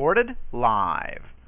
[0.00, 1.39] Recorded live.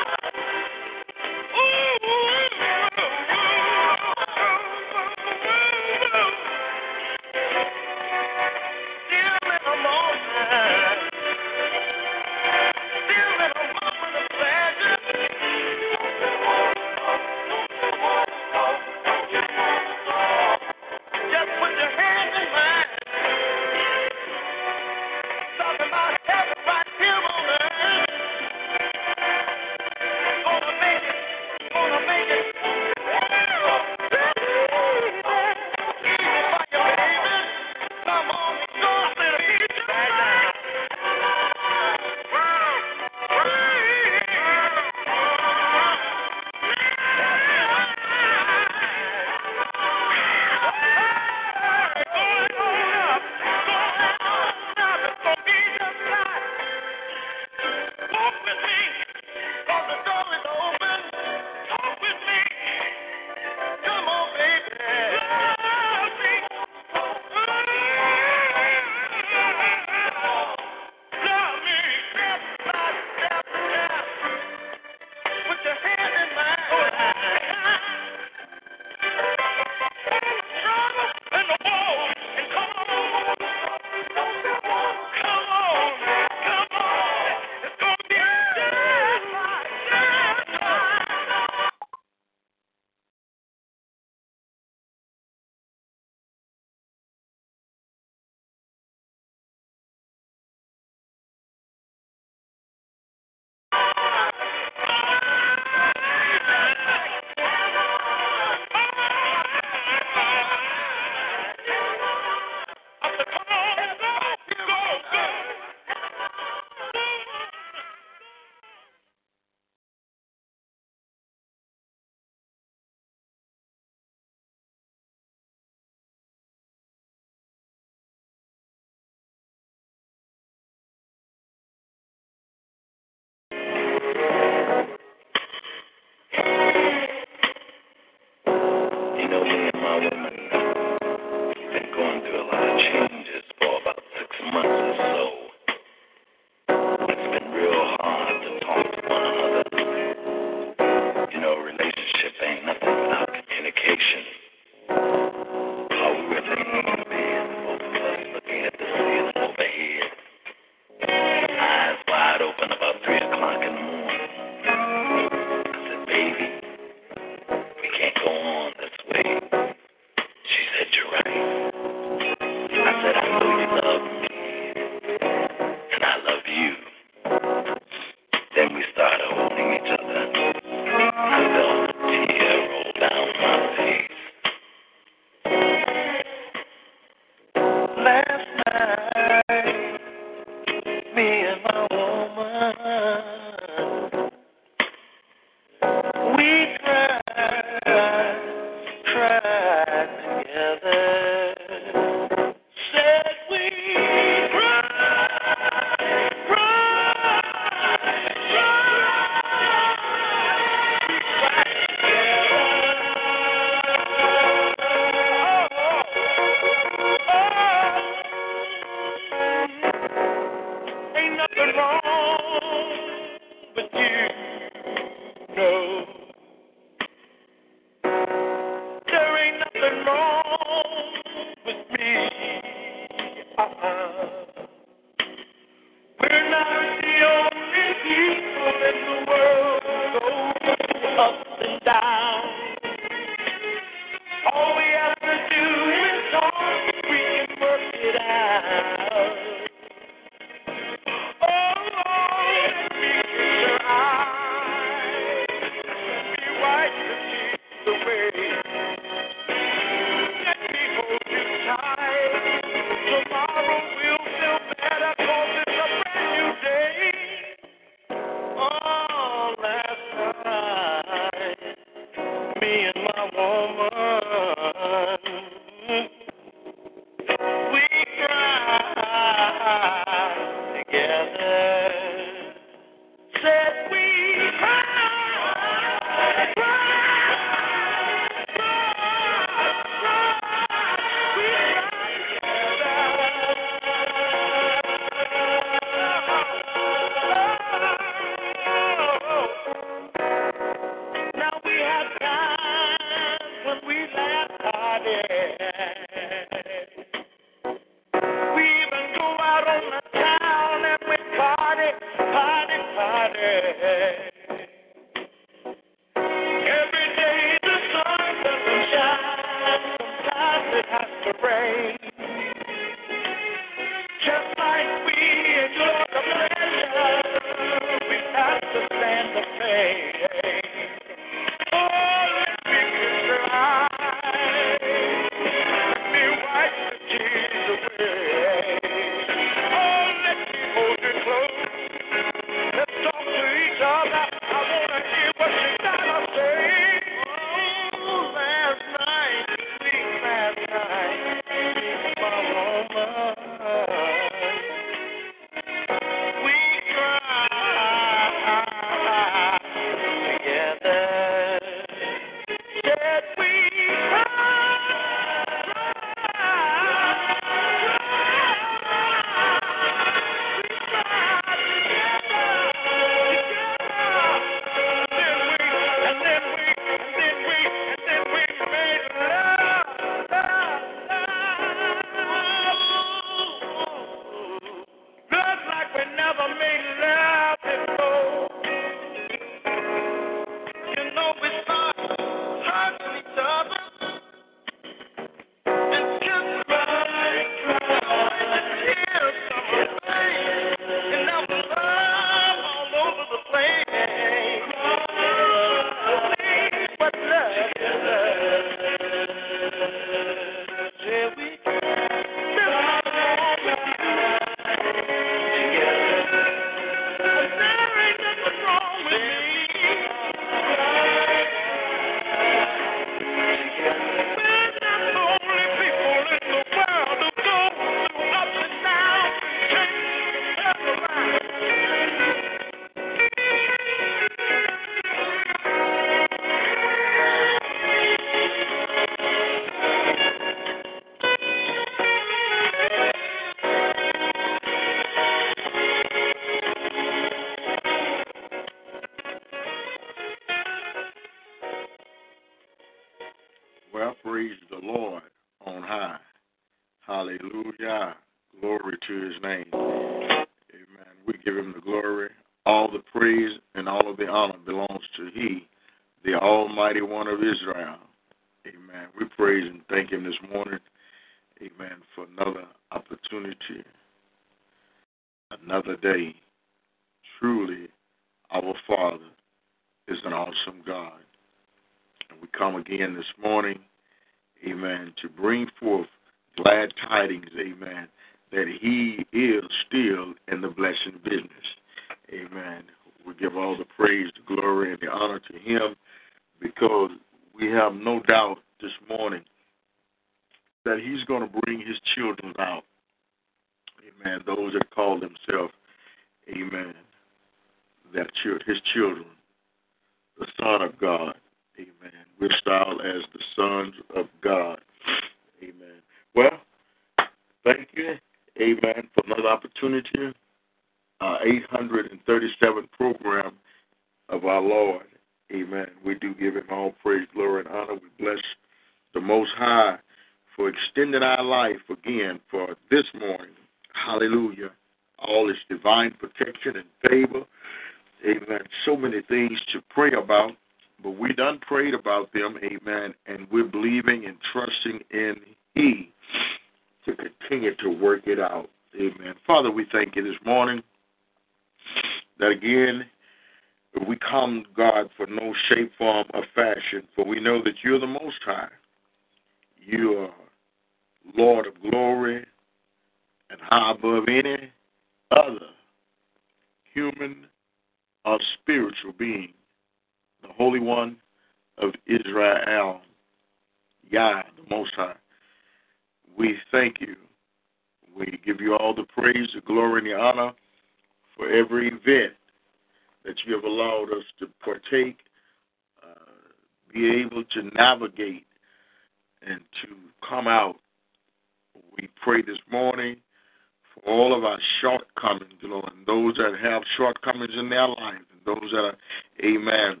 [599.44, 600.00] Amen,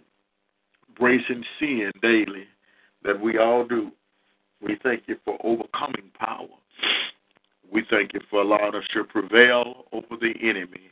[0.98, 2.46] bracing sin daily,
[3.04, 3.90] that we all do.
[4.60, 6.48] We thank you for overcoming power.
[7.70, 10.90] We thank you for allowing us to prevail over the enemy.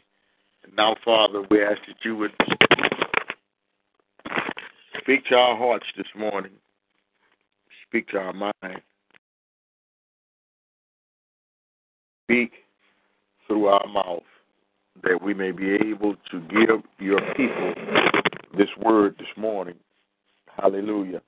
[0.65, 2.33] And now, Father, we ask that you would
[5.01, 6.53] speak to our hearts this morning,
[7.87, 8.83] speak to our mind,
[12.25, 12.53] speak
[13.47, 14.23] through our mouth,
[15.03, 17.75] that we may be able to give your people
[18.57, 19.75] this word this morning.
[20.57, 21.23] Hallelujah.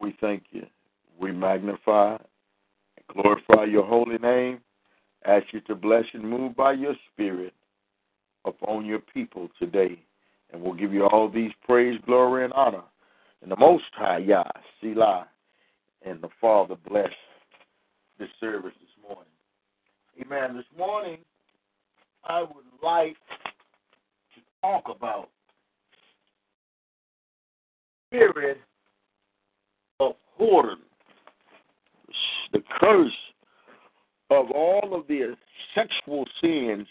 [0.00, 0.66] We thank you.
[1.18, 4.60] We magnify and glorify your holy name.
[5.24, 7.54] Ask you to bless and move by your spirit
[8.44, 10.02] upon your people today.
[10.52, 12.82] And we'll give you all these praise, glory, and honor.
[13.42, 14.44] And the Most High, Yah,
[14.80, 15.28] Selah,
[16.04, 17.10] and the Father bless
[18.18, 19.32] this service this morning.
[20.20, 20.56] Amen.
[20.56, 21.18] This morning,
[22.24, 23.16] I would like
[24.34, 25.28] to talk about.
[28.10, 28.58] Spirit
[30.00, 30.80] of whoredom
[32.52, 33.12] the curse
[34.30, 35.34] of all of the
[35.74, 36.86] sexual sins,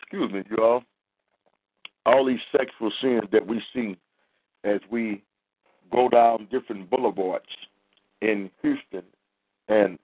[0.00, 0.82] excuse me, y'all,
[2.06, 3.96] all these sexual sins that we see
[4.64, 5.22] as we
[5.92, 7.46] go down different boulevards
[8.22, 9.02] in Houston
[9.68, 9.98] and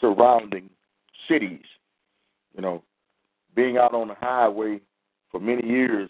[0.00, 0.70] surrounding
[1.28, 1.64] cities.
[2.54, 2.82] You know,
[3.60, 4.80] being out on the highway
[5.30, 6.08] for many years,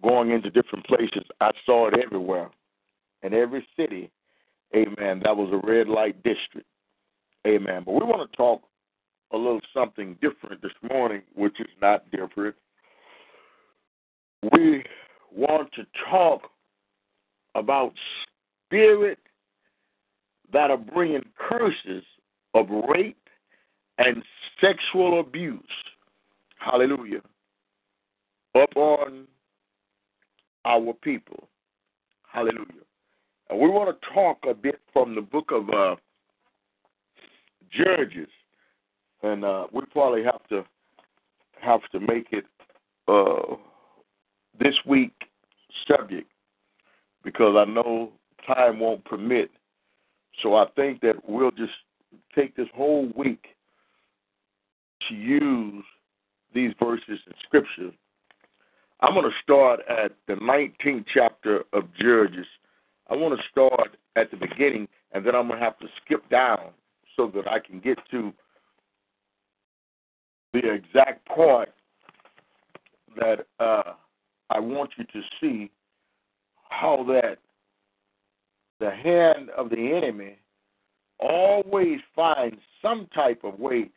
[0.00, 2.50] going into different places, I saw it everywhere.
[3.24, 4.12] In every city,
[4.76, 6.68] amen, that was a red light district.
[7.46, 7.82] Amen.
[7.84, 8.62] But we want to talk
[9.32, 12.54] a little something different this morning, which is not different.
[14.52, 14.84] We
[15.32, 16.42] want to talk
[17.56, 17.92] about
[18.66, 19.18] spirit
[20.52, 22.04] that are bringing curses
[22.54, 23.18] of rape
[23.98, 24.22] and
[24.60, 25.60] sexual abuse.
[26.56, 27.20] Hallelujah.
[28.54, 29.26] Upon
[30.64, 31.48] our people.
[32.32, 32.84] Hallelujah.
[33.50, 35.96] And we want to talk a bit from the book of uh,
[37.70, 38.28] Judges,
[39.22, 40.64] and uh, we probably have to
[41.60, 42.44] have to make it
[43.08, 43.56] uh,
[44.58, 45.12] this week
[45.88, 46.30] subject
[47.24, 48.12] because I know
[48.46, 49.50] time won't permit.
[50.42, 51.72] So I think that we'll just
[52.34, 53.44] take this whole week
[55.08, 55.84] to use
[56.54, 57.90] these verses in Scripture.
[59.00, 62.46] I'm going to start at the 19th chapter of Judges.
[63.10, 66.28] I want to start at the beginning, and then I'm going to have to skip
[66.30, 66.70] down
[67.16, 68.32] so that I can get to
[70.52, 71.68] the exact point
[73.16, 73.94] that uh,
[74.50, 75.70] I want you to see
[76.70, 77.38] how that
[78.80, 80.38] the hand of the enemy
[81.18, 83.90] always finds some type of way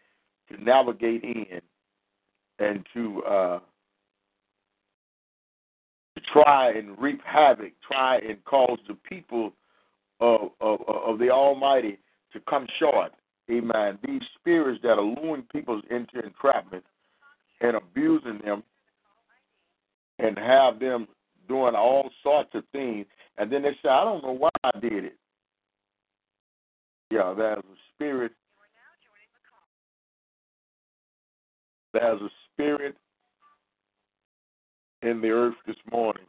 [0.50, 1.62] to navigate in
[2.60, 3.60] and to uh,
[6.16, 9.54] to try and reap havoc, try and cause the people
[10.20, 12.00] of, of, of the Almighty
[12.34, 13.12] to come short.
[13.52, 14.00] Amen.
[14.06, 16.84] These spirits that are luring people into entrapment
[17.62, 18.64] and abusing them
[20.20, 21.08] and have them
[21.48, 23.06] doing all sorts of things.
[23.38, 25.18] And then they say, I don't know why I did it.
[27.12, 28.32] Yeah, there's a spirit.
[31.94, 32.96] There's a spirit
[35.04, 36.26] in the earth this morning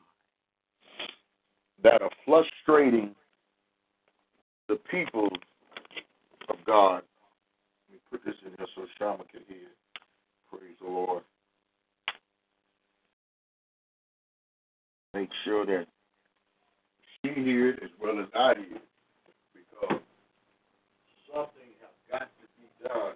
[1.83, 3.15] that are frustrating
[4.69, 5.29] the people
[6.51, 7.03] of God.
[7.89, 9.69] Let me put this in here so Shama can hear.
[10.51, 11.23] Praise the Lord.
[15.15, 15.87] Make sure that
[17.23, 18.81] she hears as well as I hear
[19.55, 20.03] because
[21.33, 23.15] something has got to be done.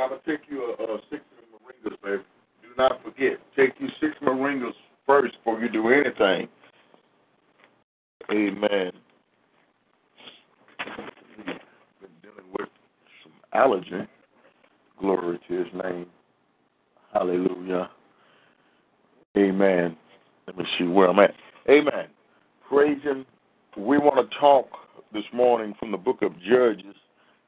[0.00, 2.22] I'm gonna take you a, a six moringas, baby.
[2.62, 3.38] Do not forget.
[3.56, 4.72] Take you six moringas
[5.06, 6.48] first before you do anything.
[8.30, 8.92] Amen.
[12.00, 12.68] Been dealing with
[13.22, 14.08] some allergy.
[14.98, 16.06] Glory to His name.
[17.12, 17.90] Hallelujah.
[19.36, 19.96] Amen.
[20.46, 21.34] Let me see where I'm at.
[21.68, 22.08] Amen.
[22.68, 23.26] Praise Him.
[23.76, 24.68] We want to talk
[25.12, 26.94] this morning from the book of Judges,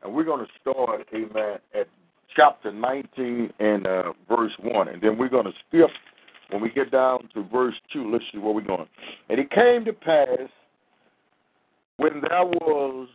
[0.02, 1.88] and we're going to start, amen, at
[2.36, 4.88] chapter 19 and uh, verse 1.
[4.88, 5.90] And then we're going to skip
[6.50, 8.10] when we get down to verse 2.
[8.10, 8.86] Let's see where we're going.
[9.28, 10.48] And it came to pass
[11.96, 13.08] when there was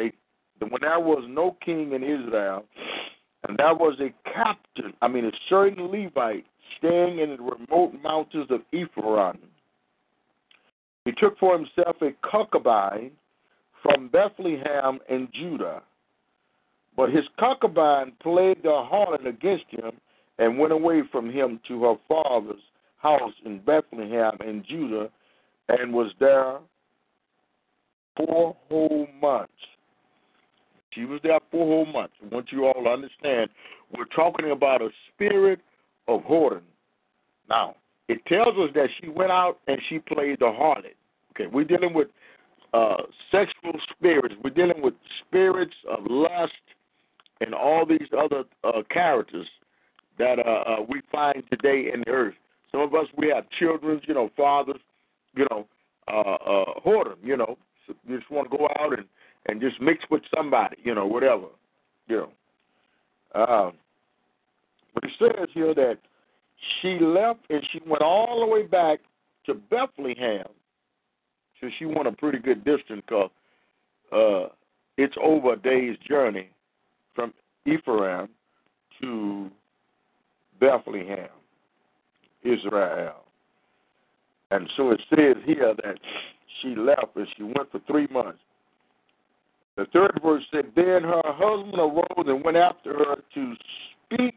[0.00, 0.12] a
[0.60, 2.64] when there was no king in Israel,
[3.46, 6.44] and there was a captain, I mean a certain Levite,
[6.78, 9.38] staying in the remote mountains of Ephraim.
[11.04, 13.12] He took for himself a concubine
[13.82, 15.82] from Bethlehem in Judah.
[16.96, 19.92] But his concubine played the harlot against him
[20.38, 22.60] and went away from him to her father's
[22.96, 25.08] house in Bethlehem in Judah
[25.68, 26.58] and was there
[28.16, 29.52] four whole months.
[30.92, 32.14] She was there four whole months.
[32.22, 33.50] I want you all to understand
[33.96, 35.60] we're talking about a spirit
[36.08, 36.62] of whoredom.
[37.48, 37.76] Now,
[38.08, 40.94] it tells us that she went out and she played the harlot.
[41.32, 42.08] Okay, we're dealing with
[42.74, 44.34] uh, sexual spirits.
[44.42, 44.94] We're dealing with
[45.26, 46.52] spirits of lust
[47.40, 49.46] and all these other uh, characters
[50.18, 52.34] that uh, uh, we find today in the earth.
[52.72, 54.80] Some of us, we have children, you know, fathers,
[55.34, 55.66] you know,
[56.08, 59.06] uh, uh, whoredom, you know, so you just want to go out and,
[59.46, 61.46] and just mix with somebody, you know, whatever,
[62.08, 62.30] you know.
[63.40, 63.72] Um,
[64.94, 65.98] but it says here that
[66.80, 69.00] she left and she went all the way back
[69.46, 70.46] to Bethlehem
[71.60, 73.30] so she went a pretty good distance because
[74.12, 74.48] uh,
[74.96, 76.50] it's over a day's journey
[77.14, 77.32] from
[77.66, 78.28] Ephraim
[79.00, 79.50] to
[80.60, 81.28] Bethlehem,
[82.42, 83.24] Israel.
[84.50, 85.98] And so it says here that
[86.62, 88.38] she left and she went for three months.
[89.76, 93.54] The third verse said, Then her husband arose and went after her to
[94.04, 94.34] speak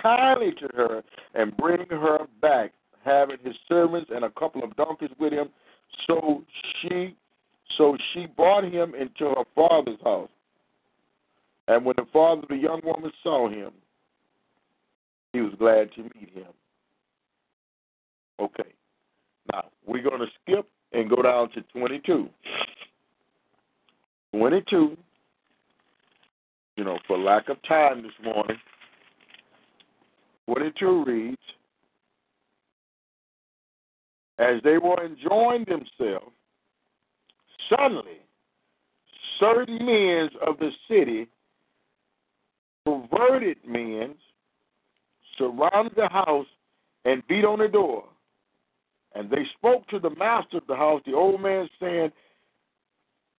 [0.00, 1.02] kindly to her
[1.34, 2.72] and bring her back,
[3.04, 5.50] having his servants and a couple of donkeys with him
[6.06, 6.42] so
[6.80, 7.16] she
[7.78, 10.28] so she brought him into her father's house.
[11.68, 13.70] And when the father of the young woman saw him,
[15.32, 16.52] he was glad to meet him.
[18.40, 18.70] Okay.
[19.52, 22.28] Now, we're going to skip and go down to 22.
[24.32, 24.96] 22,
[26.76, 28.56] you know, for lack of time this morning,
[30.46, 31.36] 22 reads,
[34.42, 36.32] as they were enjoying themselves,
[37.68, 38.18] suddenly
[39.38, 41.28] certain men of the city,
[42.84, 44.14] perverted men,
[45.38, 46.46] surrounded the house
[47.04, 48.04] and beat on the door.
[49.14, 52.10] And they spoke to the master of the house, the old man, saying,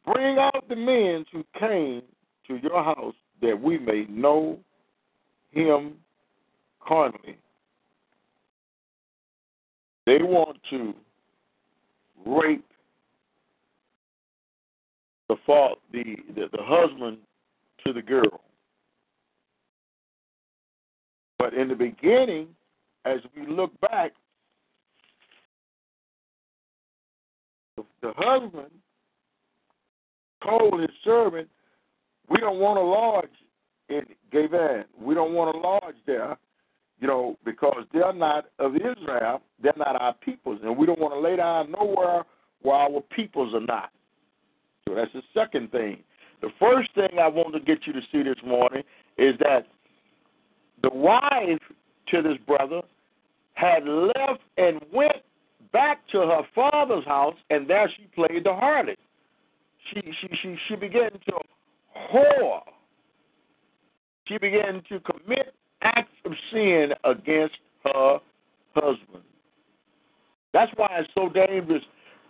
[0.04, 2.02] Bring out the men who came
[2.46, 4.58] to your house that we may know
[5.50, 5.94] him
[6.86, 7.38] carnally.
[10.06, 10.94] They want to
[12.26, 12.64] rape
[15.28, 17.18] the fault the, the the husband
[17.86, 18.40] to the girl.
[21.38, 22.48] But in the beginning,
[23.04, 24.12] as we look back,
[27.76, 28.70] the, husband
[30.44, 31.48] told his servant,
[32.28, 33.28] "We don't want a lodge
[33.88, 34.84] in Gavan.
[35.00, 36.36] We don't want a lodge there,
[37.02, 39.42] you know, because they're not of Israel.
[39.60, 42.22] They're not our peoples, and we don't want to lay down nowhere
[42.62, 43.90] where our peoples are not."
[44.86, 46.04] So that's the second thing.
[46.42, 48.84] The first thing I want to get you to see this morning
[49.18, 49.66] is that
[50.82, 51.60] the wife
[52.08, 52.82] to this brother
[53.54, 55.22] had left and went
[55.72, 58.96] back to her father's house, and there she played the harlot.
[59.90, 61.38] She she she she began to
[62.12, 62.62] whore.
[64.26, 65.52] She began to commit
[66.52, 68.18] sin against her
[68.74, 69.24] husband.
[70.52, 71.82] That's why it's so dangerous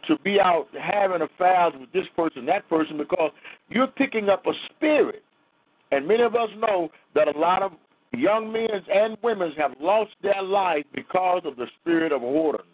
[0.08, 3.30] to be out having affairs with this person, that person, because
[3.68, 5.22] you're picking up a spirit.
[5.90, 7.72] And many of us know that a lot of
[8.12, 12.64] young men and women have lost their life because of the spirit of whoredom.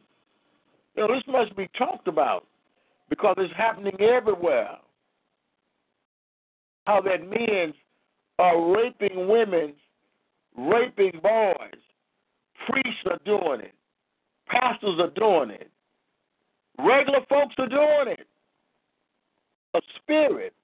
[0.97, 2.45] You know, this must be talked about
[3.09, 4.77] because it's happening everywhere.
[6.87, 7.75] How that men
[8.39, 9.75] are raping women,
[10.57, 11.81] raping boys.
[12.69, 13.75] Priests are doing it.
[14.49, 15.71] Pastors are doing it.
[16.79, 18.27] Regular folks are doing it.
[19.75, 20.55] A spirit.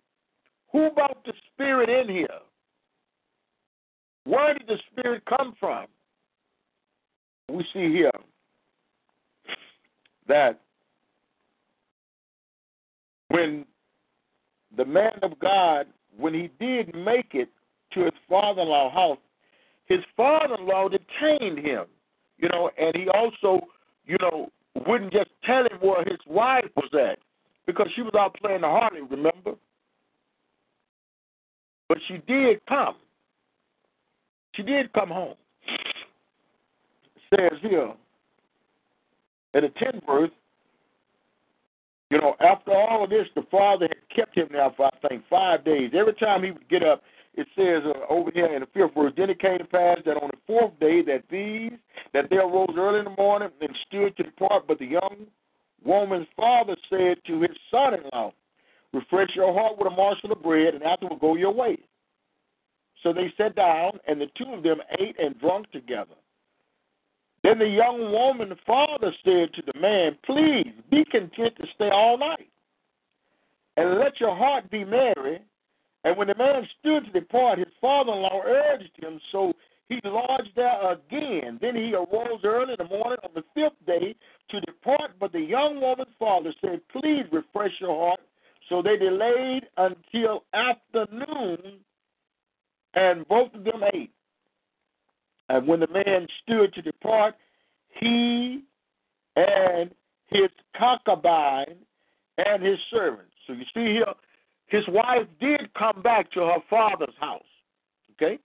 [0.72, 2.28] Who brought the spirit in here?
[4.24, 5.86] Where did the spirit come from?
[7.50, 8.10] We see here
[10.26, 10.60] that
[13.28, 13.66] when
[14.76, 17.48] the man of God, when he did make it
[17.92, 19.18] to his father in law house,
[19.86, 21.84] his father in law detained him,
[22.38, 23.66] you know, and he also,
[24.06, 24.50] you know,
[24.86, 27.18] wouldn't just tell him where his wife was at
[27.66, 29.54] because she was out playing the harlot, remember?
[31.88, 32.96] But she did come.
[34.54, 35.34] She did come home.
[37.16, 37.92] It says here
[39.54, 40.30] in the 10th verse,
[42.10, 45.24] you know, after all of this, the father had kept him now for, I think,
[45.28, 45.90] five days.
[45.94, 47.02] Every time he would get up,
[47.36, 50.16] it says uh, over here in the fifth verse, then it came to pass that
[50.16, 51.72] on the fourth day that these,
[52.12, 55.26] that they arose early in the morning and stood to depart, but the young
[55.84, 58.32] woman's father said to his son-in-law,
[58.92, 61.76] refresh your heart with a morsel of bread, and afterward go your way.
[63.02, 66.14] So they sat down, and the two of them ate and drank together.
[67.42, 72.16] Then the young woman's father said to the man, Please be content to stay all
[72.16, 72.48] night,
[73.76, 75.40] and let your heart be merry.
[76.04, 79.54] And when the man stood to depart, his father in law urged him, so
[79.88, 81.58] he lodged there again.
[81.60, 84.14] Then he arose early in the morning of the fifth day
[84.50, 85.12] to depart.
[85.18, 88.20] But the young woman's father said, Please refresh your heart.
[88.68, 91.80] So they delayed until afternoon,
[92.94, 94.12] and both of them ate.
[95.50, 97.34] And when the man stood to depart,
[98.00, 98.62] he
[99.36, 99.90] and
[100.28, 101.76] his concubine
[102.38, 103.32] and his servants.
[103.46, 104.14] So you see here,
[104.74, 107.42] his wife did come back to her father's house.
[108.12, 108.38] Okay?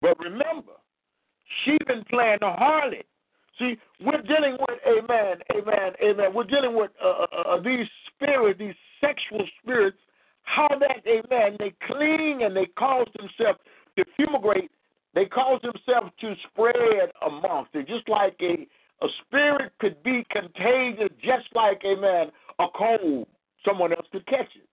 [0.00, 0.72] But remember,
[1.62, 3.04] she been playing the harlot.
[3.58, 6.34] See, we're dealing with, amen, amen, amen.
[6.34, 9.98] We're dealing with uh, uh, uh, these spirits, these sexual spirits,
[10.44, 13.58] how that, amen, they cling and they cause themselves
[13.98, 14.70] to fumigate.
[15.14, 18.66] They cause themselves to spread amongst it, just like a,
[19.04, 23.26] a spirit could be contagious, just like, amen, a cold.
[23.64, 24.68] Someone else could catch it.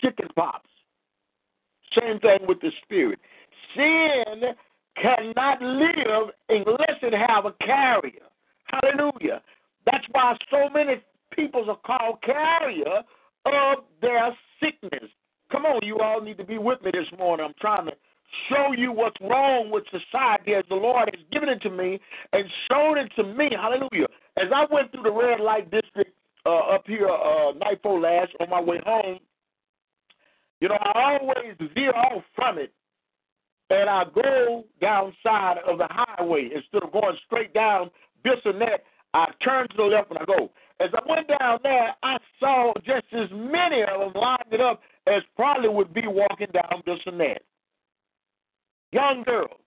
[0.00, 0.68] Chicken pops.
[1.98, 3.18] Same thing with the spirit.
[3.74, 4.54] Sin
[5.00, 8.26] cannot live unless it have a carrier.
[8.66, 9.42] Hallelujah.
[9.84, 10.96] That's why so many
[11.34, 13.02] people are called carrier
[13.46, 15.10] of their sickness.
[15.50, 17.46] Come on, you all need to be with me this morning.
[17.46, 17.92] I'm trying to
[18.48, 22.00] show you what's wrong with society as the Lord has given it to me
[22.32, 23.50] and shown it to me.
[23.52, 24.08] Hallelujah.
[24.36, 26.15] As I went through the red light district
[26.46, 29.18] uh, up here uh, night before last on my way home,
[30.60, 32.72] you know, I always veer off from it
[33.70, 37.90] and I go downside of the highway instead of going straight down
[38.24, 38.78] Bissonnet.
[39.12, 40.50] I turn to the left and I go.
[40.78, 45.22] As I went down there, I saw just as many of them lined up as
[45.34, 47.38] probably would be walking down Bissonnet.
[48.92, 49.60] Young girls.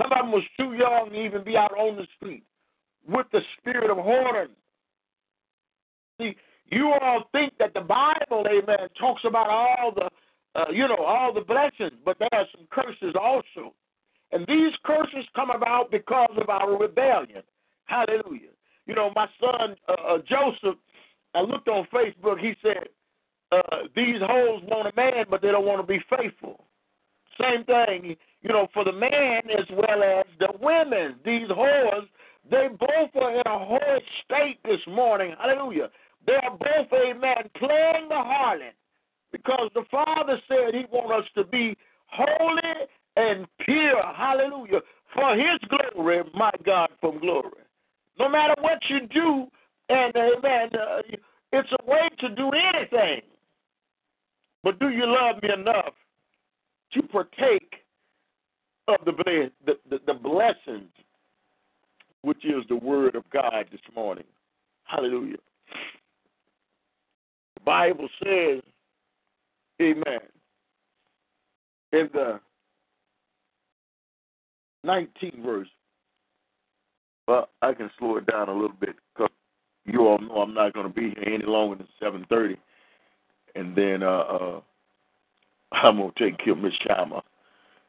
[0.00, 2.44] Some of them was too young to even be out on the street
[3.08, 4.48] with the spirit of whoredom.
[6.20, 10.08] See, you all think that the Bible, amen, talks about all the
[10.54, 13.74] uh, you know, all the blessings, but there are some curses also.
[14.32, 17.42] And these curses come about because of our rebellion.
[17.84, 18.50] Hallelujah.
[18.86, 20.78] You know, my son uh, uh, Joseph,
[21.34, 22.40] I looked on Facebook.
[22.40, 22.88] He said,
[23.52, 26.64] uh, "These hoes want a man, but they don't want to be faithful."
[27.40, 31.16] Same thing, you know, for the man as well as the women.
[31.24, 32.06] These whores,
[32.50, 35.34] they both are in a whole state this morning.
[35.40, 35.90] Hallelujah.
[36.26, 38.74] They are both, amen, playing the harlot
[39.32, 44.02] because the Father said He wants us to be holy and pure.
[44.16, 44.80] Hallelujah.
[45.14, 47.50] For His glory, my God, from glory.
[48.18, 49.46] No matter what you do,
[49.88, 51.02] and amen, uh,
[51.52, 53.22] it's a way to do anything.
[54.62, 55.94] But do you love me enough
[56.92, 57.74] to partake
[58.88, 59.12] of the,
[59.64, 60.90] the, the, the blessings,
[62.22, 64.24] which is the word of God this morning?
[64.84, 65.38] Hallelujah.
[67.64, 68.62] Bible says,
[69.80, 70.20] Amen,
[71.92, 72.40] in the
[74.84, 75.68] 19th verse,
[77.26, 79.30] well, I can slow it down a little bit because
[79.84, 82.56] you all know I'm not going to be here any longer than 7:30,
[83.54, 84.60] and then uh, uh,
[85.72, 87.22] I'm going to take care of Miss Shama,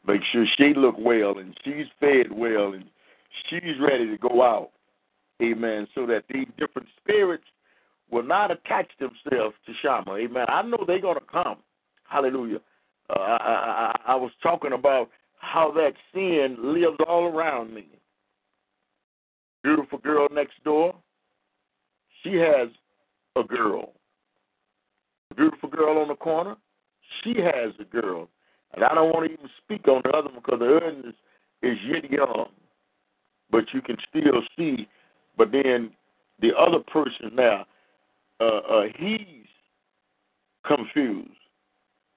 [0.07, 2.85] make sure she look well and she's fed well and
[3.49, 4.71] she's ready to go out.
[5.41, 5.87] Amen.
[5.95, 7.45] So that these different spirits
[8.11, 10.15] will not attach themselves to Shama.
[10.15, 10.45] Amen.
[10.47, 11.57] I know they're going to come.
[12.07, 12.59] Hallelujah.
[13.09, 15.09] Uh, I, I, I was talking about
[15.39, 17.87] how that sin lives all around me.
[19.63, 20.95] Beautiful girl next door,
[22.23, 22.69] she has
[23.35, 23.93] a girl.
[25.35, 26.55] Beautiful girl on the corner,
[27.23, 28.27] she has a girl.
[28.73, 31.15] And I don't want to even speak on the other one because the other is,
[31.61, 32.49] is yet young.
[33.49, 34.87] But you can still see.
[35.37, 35.91] But then
[36.41, 37.65] the other person now,
[38.41, 39.47] uh, uh, he's
[40.65, 41.29] confused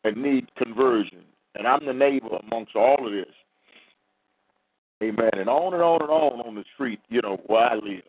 [0.05, 1.22] and needs conversion.
[1.55, 3.33] And I'm the neighbor amongst all of this.
[5.03, 5.31] Amen.
[5.35, 8.03] And on and on and on on the street, you know, where I live,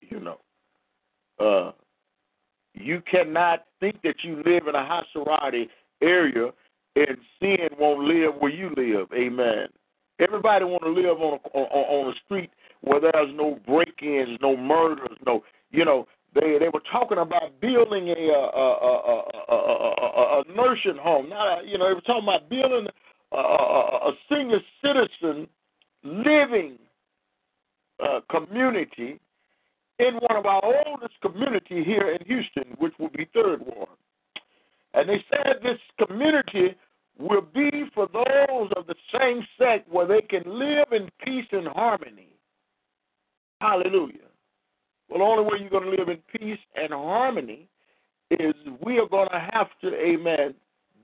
[0.00, 0.38] you know.
[1.38, 1.72] Uh,
[2.74, 5.68] you cannot think that you live in a Haserati
[6.02, 6.50] area
[6.96, 9.08] and sin won't live where you live.
[9.14, 9.68] Amen.
[10.18, 12.50] Everybody want to live on a, on, on a street
[12.82, 18.08] where there's no break-ins, no murders, no, you know, they they were talking about building
[18.08, 21.28] a a a, a, a, a nursing home.
[21.28, 22.86] Not a, you know, they were talking about building
[23.32, 25.46] a, a, senior citizen
[26.02, 26.78] living
[28.02, 29.20] uh, community
[29.98, 33.88] in one of our oldest community here in Houston, which will be Third Ward.
[34.94, 36.74] And they said this community
[37.18, 41.68] will be for those of the same sect where they can live in peace and
[41.68, 42.28] harmony.
[43.60, 44.31] Hallelujah.
[45.12, 47.68] Well, the only way you're going to live in peace and harmony
[48.30, 48.54] is
[48.84, 50.54] we are going to have to, amen,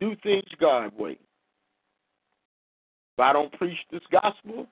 [0.01, 1.13] do things God way.
[1.13, 1.19] If
[3.21, 4.67] I don't preach this gospel,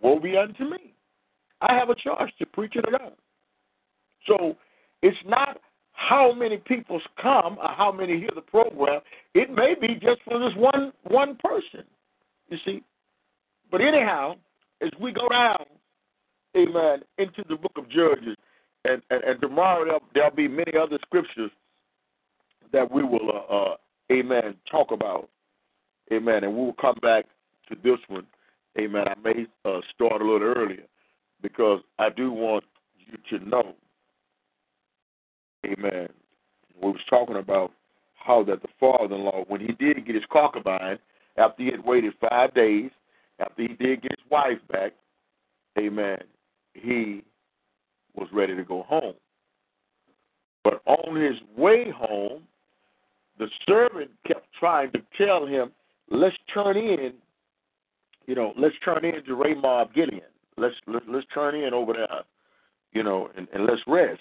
[0.00, 0.92] woe be unto me.
[1.60, 3.16] I have a charge to preach it or not.
[4.26, 4.56] So
[5.02, 5.60] it's not
[5.92, 9.02] how many people come or how many hear the program.
[9.34, 11.84] It may be just for this one one person,
[12.48, 12.82] you see.
[13.70, 14.34] But anyhow,
[14.82, 15.64] as we go down,
[16.56, 18.36] amen, into the book of Judges,
[18.84, 21.50] and, and, and tomorrow there'll, there'll, be many other scriptures
[22.72, 23.76] that we will, uh, uh,
[24.12, 25.28] amen, talk about,
[26.12, 27.26] amen, and we will come back
[27.68, 28.26] to this one,
[28.78, 29.04] amen.
[29.08, 30.84] I may uh, start a little earlier
[31.42, 32.64] because I do want
[32.98, 33.74] you to know
[35.64, 36.08] Amen.
[36.80, 37.72] We was talking about
[38.14, 40.98] how that the father-in-law, when he did get his concubine,
[41.36, 42.90] after he had waited five days,
[43.38, 44.92] after he did get his wife back,
[45.78, 46.18] amen,
[46.74, 47.22] he
[48.14, 49.14] was ready to go home.
[50.62, 52.42] But on his way home,
[53.38, 55.72] the servant kept trying to tell him,
[56.10, 57.12] let's turn in,
[58.26, 60.22] you know, let's turn in to Ramoth Gilead.
[60.56, 62.22] Let's, let's let's turn in over there,
[62.92, 64.20] you know, and, and let's rest.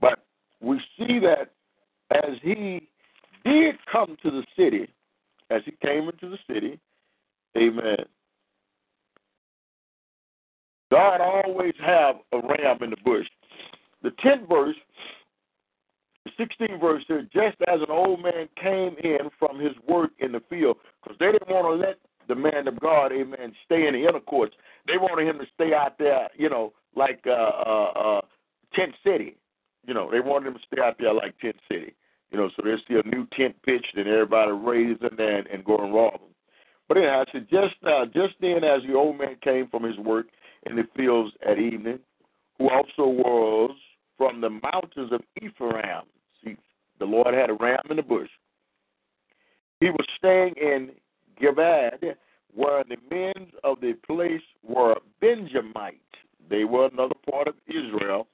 [0.00, 0.22] But
[0.60, 1.50] we see that
[2.10, 2.86] as he
[3.44, 4.88] did come to the city,
[5.50, 6.78] as he came into the city,
[7.56, 8.04] amen.
[10.94, 13.26] God always have a ram in the bush.
[14.04, 14.76] The 10th verse,
[16.24, 20.30] the 16th verse says, just as an old man came in from his work in
[20.30, 21.96] the field, because they didn't want to let
[22.28, 24.54] the man of God, amen, stay in the inner courts.
[24.86, 28.20] They wanted him to stay out there, you know, like uh, uh, uh,
[28.72, 29.36] tent city.
[29.84, 31.94] You know, they wanted him to stay out there like Tent City.
[32.30, 35.46] You know, so they see a new tent pitched and everybody raised in there and,
[35.48, 36.30] and go and rob them.
[36.88, 39.98] But anyhow, I said, just uh, just then as the old man came from his
[39.98, 40.26] work
[40.66, 41.98] in the fields at evening,
[42.58, 43.76] who also was
[44.16, 46.04] from the mountains of Ephraim.
[46.42, 46.56] See,
[46.98, 48.30] the Lord had a ram in the bush.
[49.80, 50.90] He was staying in
[51.40, 52.16] Gilead,
[52.54, 55.98] where the men of the place were Benjamites.
[56.48, 58.28] They were another part of Israel,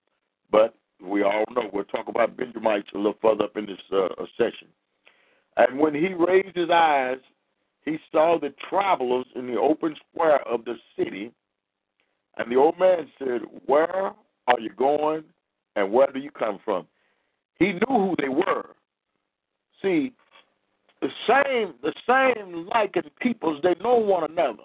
[0.53, 4.09] but we all know we'll talk about Benjamites a little further up in this uh,
[4.37, 4.69] session.
[5.57, 7.19] And when he raised his eyes,
[7.85, 11.33] he saw the travelers in the open square of the city.
[12.37, 14.13] And the old man said, Where
[14.47, 15.25] are you going
[15.77, 16.87] and where do you come from?
[17.59, 18.75] He knew who they were.
[19.83, 20.13] See,
[21.01, 24.65] the same the same likened peoples, they know one another.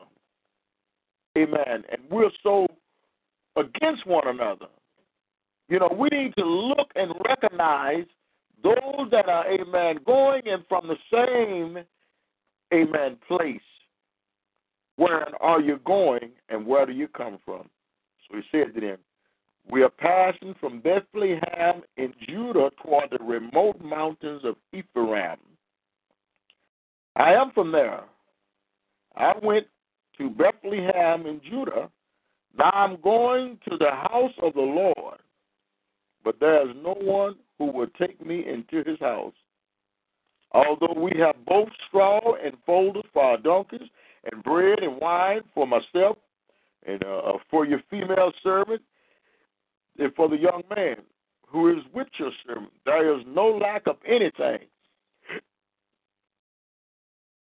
[1.38, 1.84] Amen.
[1.92, 2.68] And we're so
[3.56, 4.68] against one another.
[5.68, 8.06] You know, we need to look and recognize
[8.64, 11.84] those that are, amen, going in from the same,
[12.74, 13.60] amen, place.
[14.98, 17.70] Where are you going and where do you come from?
[18.28, 18.98] So he said to them,
[19.70, 25.38] We are passing from Bethlehem in Judah toward the remote mountains of Ephraim.
[27.16, 28.04] I am from there.
[29.16, 29.68] I went
[30.18, 31.90] to Bethlehem in Judah.
[32.58, 35.20] Now I'm going to the house of the Lord,
[36.24, 39.34] but there is no one who will take me into his house.
[40.52, 43.90] Although we have both straw and folders for our donkeys,
[44.32, 46.18] and bread and wine for myself,
[46.86, 48.82] and uh, uh, for your female servant,
[49.98, 50.98] and for the young man
[51.48, 54.68] who is with your servant, there is no lack of anything.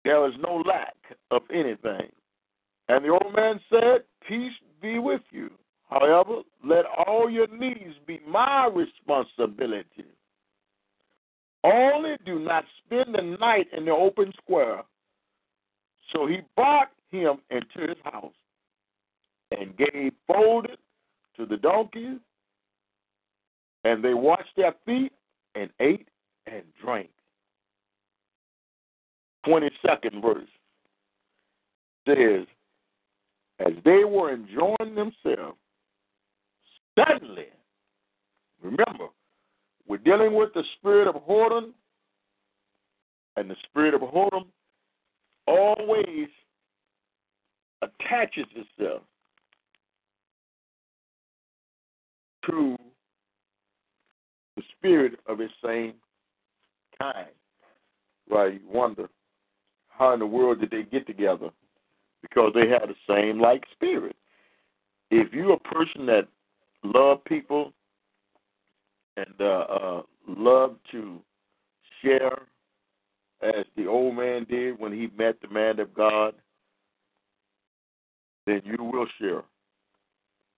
[0.04, 0.96] There is no lack
[1.32, 2.12] of anything.
[2.88, 5.50] And the old man said, Peace be with you.
[5.90, 10.06] However, let all your needs be my responsibility.
[11.64, 14.84] Only do not spend the night in the open square.
[16.14, 18.34] So he brought him into his house
[19.52, 20.78] and gave folded
[21.38, 22.20] to the donkeys,
[23.84, 25.12] and they washed their feet
[25.56, 26.08] and ate
[26.48, 27.10] and drank.
[29.48, 30.48] 22nd verse
[32.08, 32.48] says,
[33.60, 35.58] As they were enjoying themselves,
[36.98, 37.48] suddenly,
[38.62, 39.08] remember,
[39.88, 41.72] we're dealing with the spirit of whoredom,
[43.38, 44.46] and the spirit of whoredom
[45.48, 46.28] always
[47.82, 49.02] attaches itself
[52.48, 52.78] to
[54.56, 55.94] the spirit of its same
[57.00, 57.28] kind.
[58.30, 58.54] Right?
[58.54, 59.10] You wonder
[59.90, 61.50] how in the world did they get together?
[62.22, 64.16] Because they had the same like spirit.
[65.12, 66.28] If you're a person that
[66.84, 67.74] love people
[69.18, 71.20] and uh, uh, love to
[72.02, 72.40] share,
[73.42, 76.34] as the old man did when he met the man of God,
[78.46, 79.44] then you will share.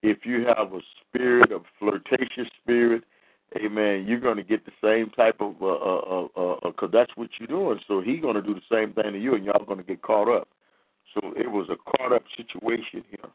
[0.03, 3.03] If you have a spirit of flirtatious spirit,
[3.55, 7.11] amen, you're going to get the same type of, because uh, uh, uh, uh that's
[7.15, 7.79] what you're doing.
[7.87, 10.01] So he's going to do the same thing to you, and y'all going to get
[10.01, 10.47] caught up.
[11.13, 13.31] So it was a caught up situation here.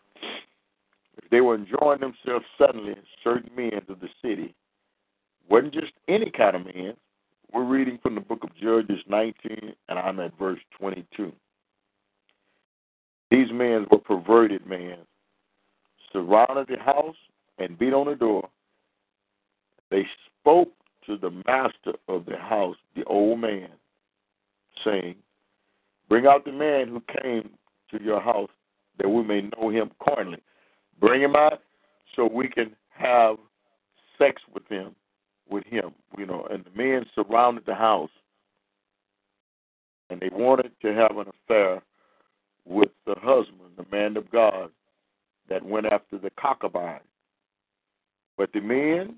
[1.16, 4.55] If they were enjoying themselves suddenly, certain men of the city,
[5.49, 6.95] wasn't just any kind of men.
[7.53, 11.32] We're reading from the book of Judges 19, and I'm at verse 22.
[13.30, 14.98] These men were perverted men,
[16.12, 17.16] surrounded the house
[17.59, 18.48] and beat on the door
[19.92, 20.07] they
[20.40, 20.72] spoke
[21.07, 23.68] to the master of the house, the old man,
[24.84, 25.16] saying,
[26.09, 27.50] Bring out the man who came
[27.90, 28.50] to your house
[28.98, 30.42] that we may know him carnally.
[30.98, 31.61] Bring him out
[32.16, 33.36] so we can have
[34.18, 34.94] sex with him,
[35.53, 36.46] with him, you know.
[36.50, 38.11] And the men surrounded the house,
[40.11, 41.82] and they wanted to have an affair
[42.64, 44.70] with the husband, the man of God,
[45.48, 47.00] that went after the concubine.
[48.36, 49.16] But the men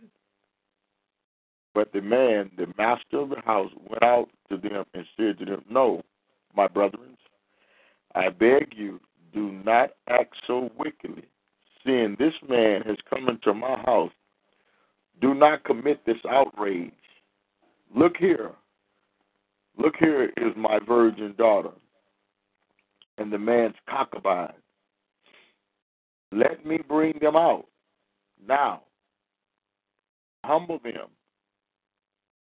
[1.74, 5.45] but the man, the master of the house, went out to them and said to
[5.45, 6.03] them, No,
[6.57, 7.16] my brethren,
[8.14, 9.01] I beg you,
[9.32, 11.24] do not act so wickedly.
[11.85, 14.12] Seeing this man has come into my house,
[15.21, 16.93] do not commit this outrage.
[17.95, 18.53] Look here.
[19.79, 21.73] Look here is my virgin daughter
[23.19, 24.53] and the man's concubine.
[26.33, 27.67] Let me bring them out
[28.47, 28.83] now.
[30.45, 31.09] Humble them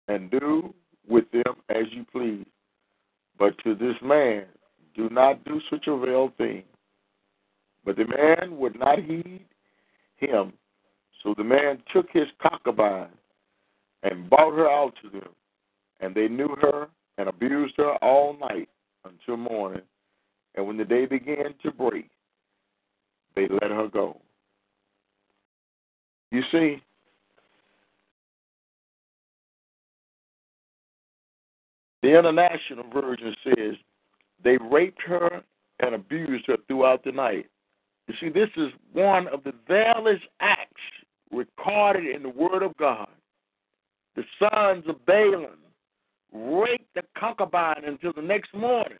[0.07, 0.73] and do
[1.07, 2.45] with them as you please.
[3.37, 4.45] But to this man,
[4.95, 6.63] do not do such a vile thing.
[7.83, 9.45] But the man would not heed
[10.17, 10.53] him.
[11.25, 13.09] So the man took his concubine
[14.03, 15.29] and brought her out to them.
[15.99, 18.69] And they knew her and abused her all night
[19.03, 19.81] until morning.
[20.53, 22.09] And when the day began to break,
[23.35, 24.21] they let her go.
[26.31, 26.81] You see,
[32.03, 33.75] The International Version says
[34.43, 35.41] they raped her
[35.79, 37.47] and abused her throughout the night
[38.07, 40.64] You see, this is one of the vilest acts
[41.35, 43.07] recorded in the Word of God.
[44.15, 45.49] The sons of Belial
[46.33, 48.97] raped the concubine until the next morning.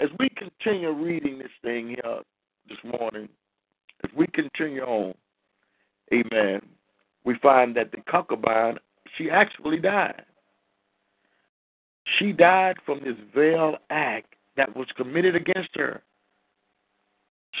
[0.00, 2.20] As we continue reading this thing here
[2.68, 3.28] this morning,
[4.02, 5.14] as we continue on,
[6.12, 6.60] amen,
[7.24, 8.78] we find that the concubine,
[9.16, 10.24] she actually died.
[12.18, 16.02] She died from this veiled act that was committed against her.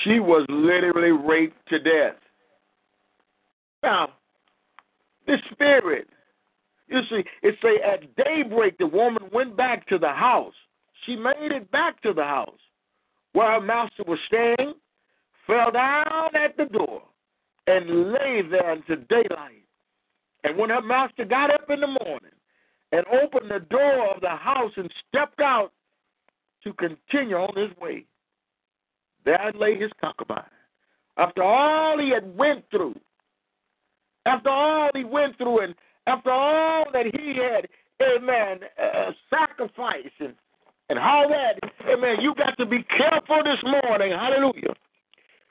[0.02, 2.16] She was literally raped to death.
[3.84, 4.08] Now,
[5.26, 6.08] the spirit,
[6.88, 10.54] you see, it say at daybreak the woman went back to the house.
[11.04, 12.58] She made it back to the house
[13.34, 14.72] where her master was staying,
[15.46, 17.02] fell down at the door,
[17.66, 19.66] and lay there until daylight.
[20.44, 22.32] And when her master got up in the morning
[22.92, 25.72] and opened the door of the house and stepped out
[26.62, 28.06] to continue on his way,
[29.26, 30.42] there lay his concubine.
[31.18, 32.94] After all he had went through,
[34.26, 35.74] after all he went through, and
[36.06, 37.68] after all that he had,
[38.02, 40.34] amen, uh, sacrificed and,
[40.88, 41.58] and all that,
[41.88, 44.74] amen, you got to be careful this morning, hallelujah.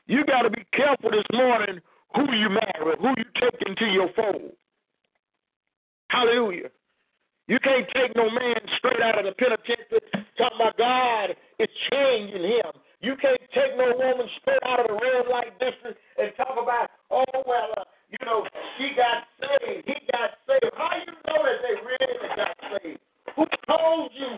[0.07, 1.79] You got to be careful this morning
[2.15, 4.51] who you marry, who you take into your fold.
[6.09, 6.69] Hallelujah.
[7.47, 9.99] You can't take no man straight out of the penitentiary
[10.37, 12.71] talking about God is changing him.
[13.01, 16.89] You can't take no woman straight out of the red light district and talk about,
[17.11, 17.83] oh, well, uh,
[18.13, 18.45] you know,
[18.77, 20.73] she got saved, he got saved.
[20.77, 22.99] How you know that they really got saved?
[23.35, 24.37] Who told you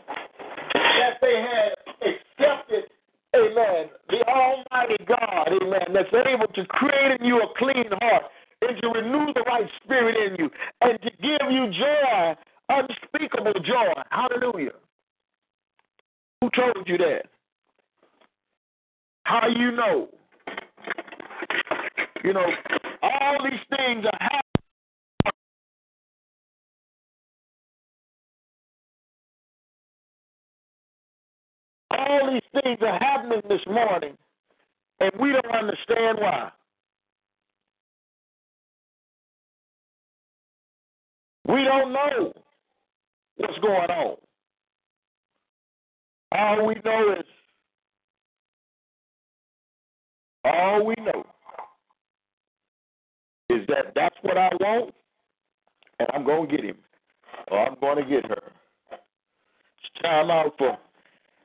[0.73, 2.85] that they had accepted,
[3.35, 8.23] amen, the Almighty God, amen, that's able to create in you a clean heart
[8.61, 10.49] and to renew the right spirit in you
[10.81, 12.35] and to give you joy,
[12.69, 13.93] unspeakable joy.
[14.09, 14.71] Hallelujah.
[16.41, 17.23] Who told you that?
[19.23, 20.07] How you know?
[22.25, 22.47] You know,
[23.03, 24.41] all these things are happening.
[31.91, 34.17] All these things are happening this morning,
[35.01, 36.49] and we don't understand why.
[41.47, 42.33] We don't know
[43.37, 44.17] what's going on.
[46.31, 47.25] All we know is,
[50.43, 51.23] all we know
[53.55, 54.93] is that that's what I want,
[55.99, 56.77] and I'm going to get him,
[57.49, 58.41] or I'm going to get her.
[58.91, 60.77] It's time out for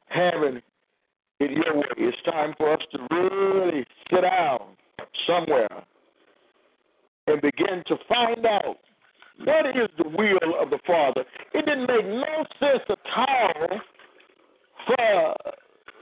[0.09, 0.61] having
[1.41, 1.87] it your way.
[1.97, 4.77] It's time for us to really sit down
[5.27, 5.85] somewhere
[7.27, 8.77] and begin to find out
[9.45, 11.25] what is the will of the Father.
[11.55, 13.81] It didn't make no sense at all
[14.87, 15.35] for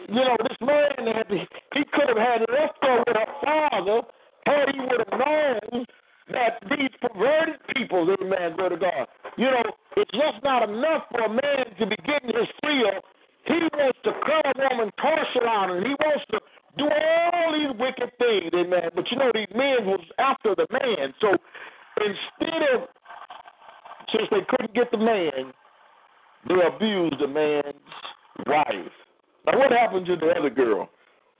[0.08, 4.02] you know this man had he could have had left with her father
[4.48, 5.84] had he would have known
[6.32, 9.08] that these perverted people, amen, go to God.
[9.36, 13.00] You know, it's just not enough for a man to be getting his fill.
[13.44, 16.40] He wants to cut a woman torso out and he wants to
[16.76, 18.90] do all these wicked things, amen.
[18.94, 21.14] But you know, these men was after the man.
[21.20, 21.32] So
[21.96, 22.88] instead of
[24.12, 25.52] since they couldn't get the man,
[26.48, 27.74] they abused the man's
[28.46, 28.92] wife.
[29.46, 30.88] Now, what happened to the other girl?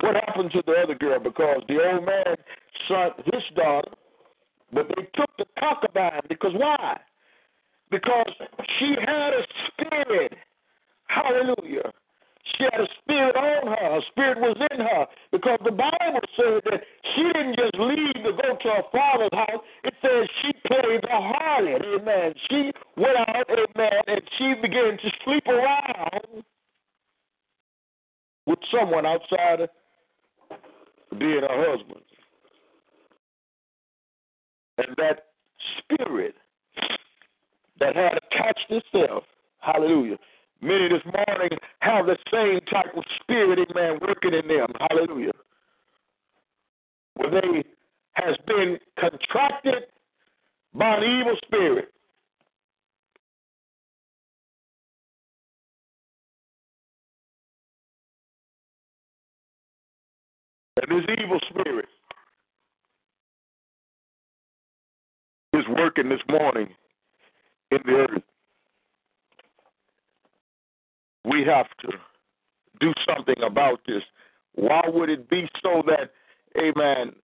[0.01, 1.19] What happened to the other girl?
[1.21, 2.37] Because the old man
[2.89, 3.91] son his daughter,
[4.73, 6.99] but they took the concubine because why?
[7.91, 8.33] Because
[8.79, 10.33] she had a spirit.
[11.07, 11.93] Hallelujah.
[12.57, 13.95] She had a spirit on her.
[13.95, 15.07] Her spirit was in her.
[15.33, 16.81] Because the Bible says that
[17.15, 19.63] she didn't just leave to go to her father's house.
[19.85, 21.85] It says she played the harlot.
[21.85, 22.35] Amen.
[22.49, 26.45] She went out, amen, and she began to sleep around
[28.47, 29.69] with someone outside of
[31.19, 32.03] being her husband.
[34.79, 35.27] And that
[35.79, 36.35] spirit
[37.81, 39.25] that had attached itself,
[39.61, 40.17] hallelujah.
[40.61, 45.33] Many this morning have the same type of spirit, amen, working in them, hallelujah.
[47.15, 47.65] Where they
[48.15, 49.85] has been contracted
[50.75, 51.93] by an evil spirit.
[60.81, 61.87] And this evil spirit
[65.59, 66.69] is working this morning
[67.71, 68.23] in the earth.
[71.25, 71.89] We have to
[72.81, 74.03] do something about this.
[74.55, 76.13] Why would it be so that,
[76.57, 77.15] amen,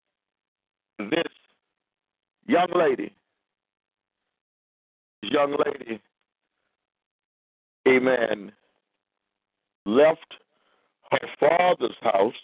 [0.98, 1.32] this
[2.46, 3.14] young lady,
[5.22, 6.00] young lady,
[7.88, 8.52] amen,
[9.86, 10.34] left
[11.10, 12.34] her father's house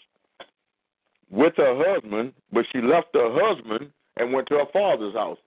[1.31, 5.39] with her husband, but she left her husband and went to her father's house.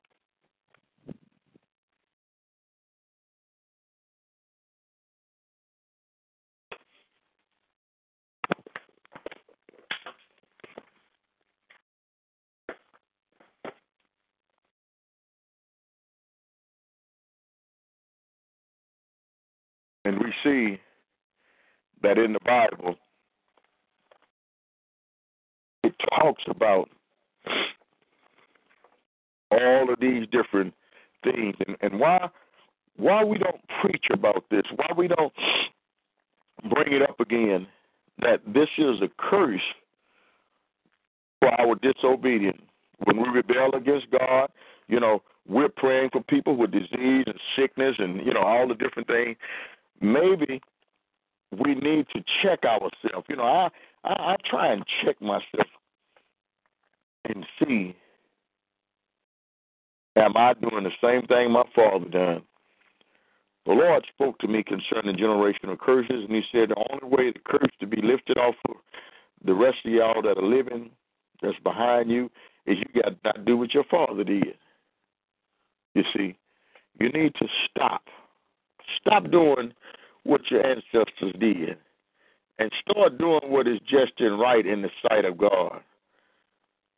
[20.06, 20.80] And we see
[22.01, 22.95] that in the Bible,
[25.84, 26.89] it talks about
[29.51, 30.74] all of these different
[31.24, 32.30] things and, and why
[32.97, 35.34] why we don't preach about this, why we don't
[36.70, 37.66] bring it up again,
[38.20, 39.62] that this is a curse
[41.39, 42.62] for our disobedience.
[43.06, 44.49] When we rebel against God,
[44.88, 48.76] you know, we're praying for people with disease and sickness and, you know, all the
[48.76, 49.36] different things.
[50.04, 50.62] Maybe
[51.51, 53.26] we need to check ourselves.
[53.30, 53.70] You know, I,
[54.04, 55.68] I I try and check myself
[57.26, 57.95] and see
[60.16, 62.43] am I doing the same thing my father done.
[63.66, 67.39] The Lord spoke to me concerning generational curses, and He said the only way the
[67.45, 68.76] curse to be lifted off of
[69.45, 70.91] the rest of y'all that are living,
[71.41, 72.30] that's behind you,
[72.66, 74.56] is you got to do what your father did.
[75.95, 76.36] You see,
[76.99, 78.04] you need to stop.
[79.00, 79.74] Stop doing
[80.24, 81.78] what your ancestors did
[82.60, 85.82] and start doing what is just and right in the sight of God.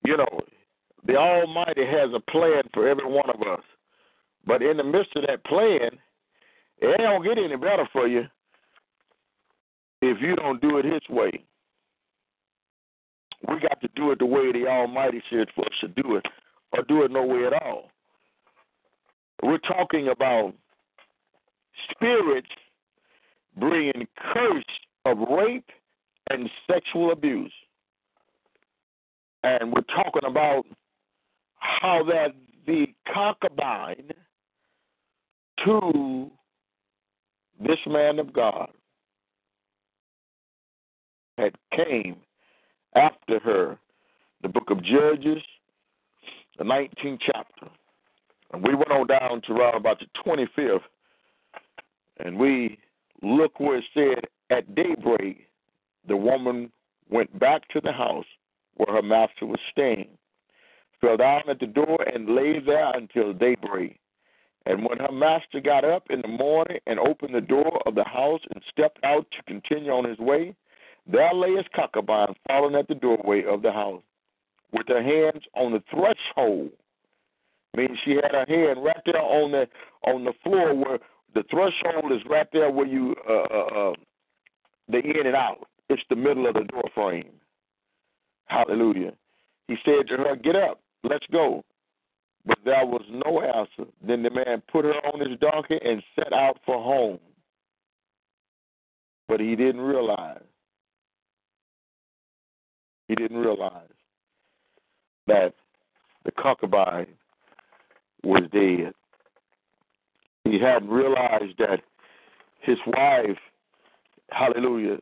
[0.06, 0.39] You know,
[1.06, 3.64] the Almighty has a plan for every one of us.
[4.46, 5.89] But in the midst of that plan,
[6.80, 8.26] it gonna get any better for you
[10.02, 11.32] if you don't do it his way.
[13.48, 16.26] We got to do it the way the Almighty said for us to do it,
[16.72, 17.91] or do it no way at all.
[19.43, 20.54] We're talking about
[21.92, 22.50] spirits
[23.58, 24.64] bringing curse
[25.06, 25.70] of rape
[26.30, 27.54] and sexual abuse.
[29.44, 30.66] And we're talking about
[31.60, 32.34] how that
[32.66, 34.12] the concubine
[35.64, 36.32] to
[37.60, 38.70] this man of God
[41.38, 42.18] had came
[42.96, 43.78] after her,
[44.42, 45.44] the book of Judges,
[46.58, 47.68] the 19th chapter.
[48.52, 50.82] And we went on down to around about the 25th,
[52.20, 52.78] and we
[53.22, 55.47] look where it said, At daybreak,
[56.07, 56.72] the woman
[57.09, 58.26] went back to the house
[58.76, 60.09] where her master was staying,
[61.01, 63.99] fell down at the door, and lay there until daybreak.
[64.66, 68.03] And when her master got up in the morning and opened the door of the
[68.03, 70.55] house and stepped out to continue on his way,
[71.05, 74.01] there lay his concubine fallen at the doorway of the house,
[74.72, 76.72] with her hands on the threshold.
[77.78, 79.68] Meaning she had her hand right there on the
[80.07, 80.99] on the floor where
[81.36, 83.94] the threshold is right there where you uh, uh, uh,
[84.88, 85.68] the in and out.
[85.90, 87.30] It's the middle of the door frame.
[88.46, 89.12] Hallelujah.
[89.68, 91.64] He said to her, Get up, let's go.
[92.46, 93.92] But there was no answer.
[94.06, 97.20] Then the man put her on his donkey and set out for home.
[99.28, 100.44] But he didn't realize.
[103.08, 103.90] He didn't realize
[105.28, 105.54] that
[106.24, 107.08] the concubine
[108.24, 108.94] was dead.
[110.46, 111.82] He hadn't realized that
[112.62, 113.38] his wife,
[114.32, 114.98] hallelujah,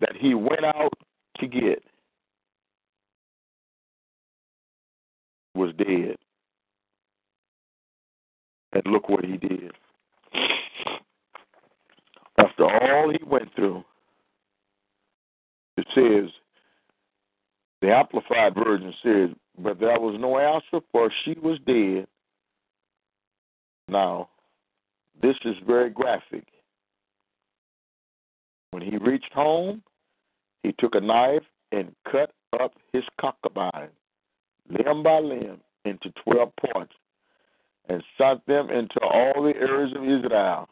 [0.00, 0.92] that he went out
[1.38, 1.82] to get
[5.54, 6.16] was dead.
[8.72, 9.72] And look what he did.
[12.38, 13.84] After all he went through,
[15.76, 16.30] it says,
[17.80, 22.06] the Amplified Version says, but there was no answer, for she was dead.
[23.88, 24.28] Now,
[25.22, 26.44] this is very graphic.
[28.70, 29.82] When he reached home,
[30.62, 31.42] he took a knife
[31.72, 33.90] and cut up his concubine,
[34.68, 36.92] limb by limb, into 12 parts
[37.88, 40.68] and sent them into all the areas of Israel.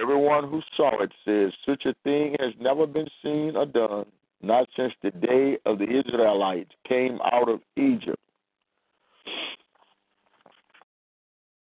[0.00, 4.06] Everyone who saw it says, Such a thing has never been seen or done,
[4.40, 8.20] not since the day of the Israelites came out of Egypt.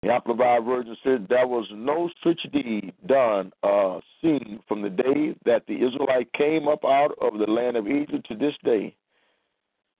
[0.03, 5.33] The Amplified Version says there was no such deed done, uh, seen from the day
[5.45, 8.93] that the Israelite came up out of the land of Egypt to this day.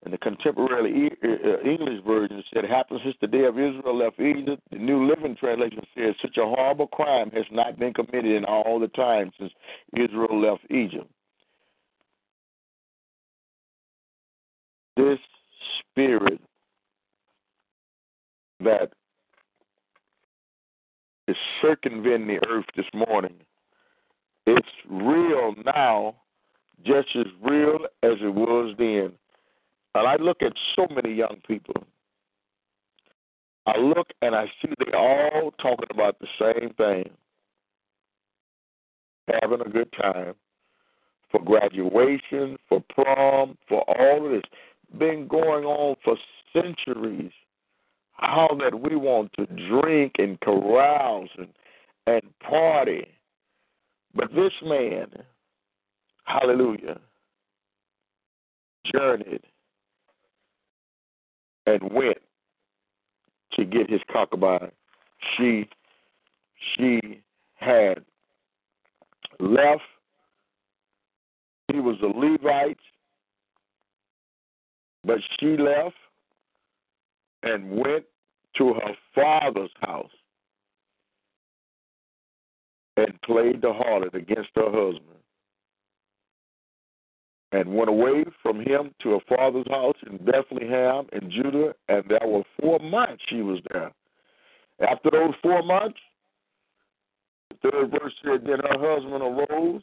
[0.04, 1.10] And the contemporary
[1.64, 4.60] English version said, happened since the day of Israel left Egypt.
[4.70, 8.78] The New Living Translation says, such a horrible crime has not been committed in all
[8.78, 9.52] the time since
[9.96, 11.10] Israel left Egypt.
[14.98, 15.18] This
[15.90, 16.40] spirit
[18.60, 18.92] that
[21.28, 23.34] is circumventing the earth this morning.
[24.46, 26.16] It's real now,
[26.84, 29.12] just as real as it was then.
[29.94, 31.74] And I look at so many young people.
[33.66, 37.10] I look and I see they all talking about the same thing.
[39.40, 40.34] Having a good time
[41.30, 44.42] for graduation, for prom, for all of this.
[44.98, 46.16] Been going on for
[46.52, 47.32] centuries.
[48.14, 51.48] How that we want to drink and carouse and,
[52.06, 53.06] and party.
[54.14, 55.08] But this man,
[56.24, 57.00] hallelujah,
[58.92, 59.42] journeyed
[61.66, 62.18] and went
[63.54, 64.70] to get his concubine.
[65.36, 65.68] She
[66.76, 67.20] she
[67.54, 68.04] had
[69.40, 69.82] left.
[71.72, 72.78] He was a Levite,
[75.04, 75.96] but she left
[77.44, 78.04] and went
[78.56, 80.10] to her father's house
[82.96, 85.18] and played the harlot against her husband
[87.52, 92.26] and went away from him to her father's house in Bethlehem in Judah, and there
[92.26, 93.92] were four months she was there.
[94.80, 95.98] After those four months,
[97.50, 99.82] the third verse said, Then her husband arose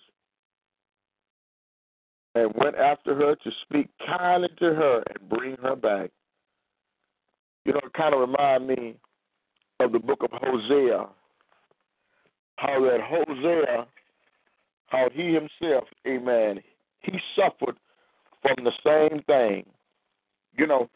[2.36, 6.12] and went after her to speak kindly to her and bring her back.
[7.66, 8.95] You know, it kind of remind me
[9.80, 11.07] of the book of Hosea.
[12.57, 13.88] How that Hosea,
[14.88, 16.62] how he himself, amen,
[16.99, 17.76] he suffered
[18.41, 19.66] from the same thing.
[20.57, 20.89] You know,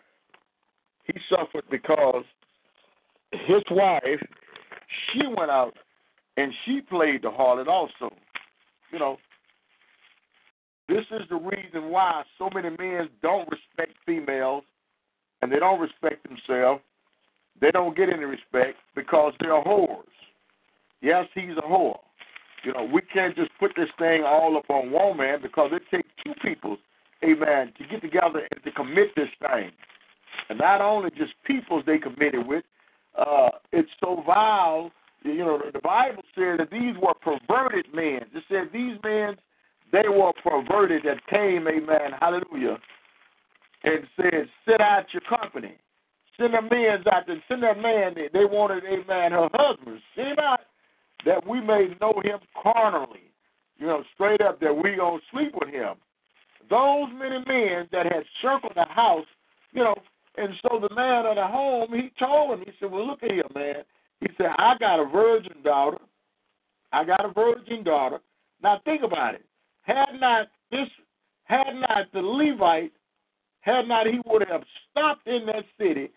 [1.06, 2.24] he suffered because
[3.32, 4.22] his wife,
[5.12, 5.74] she went out
[6.38, 8.14] and she played the harlot also.
[8.92, 9.18] You know,
[10.88, 14.64] this is the reason why so many men don't respect females
[15.46, 16.82] and they don't respect themselves.
[17.62, 20.02] They don't get any respect because they're whores.
[21.02, 22.00] Yes, he's a whore.
[22.64, 25.84] You know, we can't just put this thing all up on one man because it
[25.92, 26.78] takes two people,
[27.24, 29.70] amen, to get together and to commit this thing.
[30.50, 32.64] And not only just peoples they committed with,
[33.16, 34.90] uh, it's so vile.
[35.24, 38.22] You know, the Bible said that these were perverted men.
[38.34, 39.36] It said these men,
[39.92, 42.80] they were perverted that came, amen, hallelujah,
[43.86, 45.76] and said, sit out your company.
[46.38, 47.42] Send their men out there.
[47.48, 48.14] Send their man.
[48.16, 50.02] That they wanted, a man, her husband.
[50.16, 50.60] Send out
[51.26, 53.32] that we may know him carnally.
[53.78, 55.96] You know, straight up that we gonna sleep with him.
[56.70, 59.26] Those many men that had circled the house,
[59.72, 59.96] you know,
[60.38, 63.32] and so the man of the home, he told him, he said, Well look at
[63.32, 63.84] here, man.
[64.22, 66.00] He said, I got a virgin daughter.
[66.92, 68.20] I got a virgin daughter.
[68.64, 69.46] Now think about it.
[69.84, 70.88] Had not this
[71.44, 72.92] had not the Levite,
[73.66, 76.10] had not he would have stopped in that city,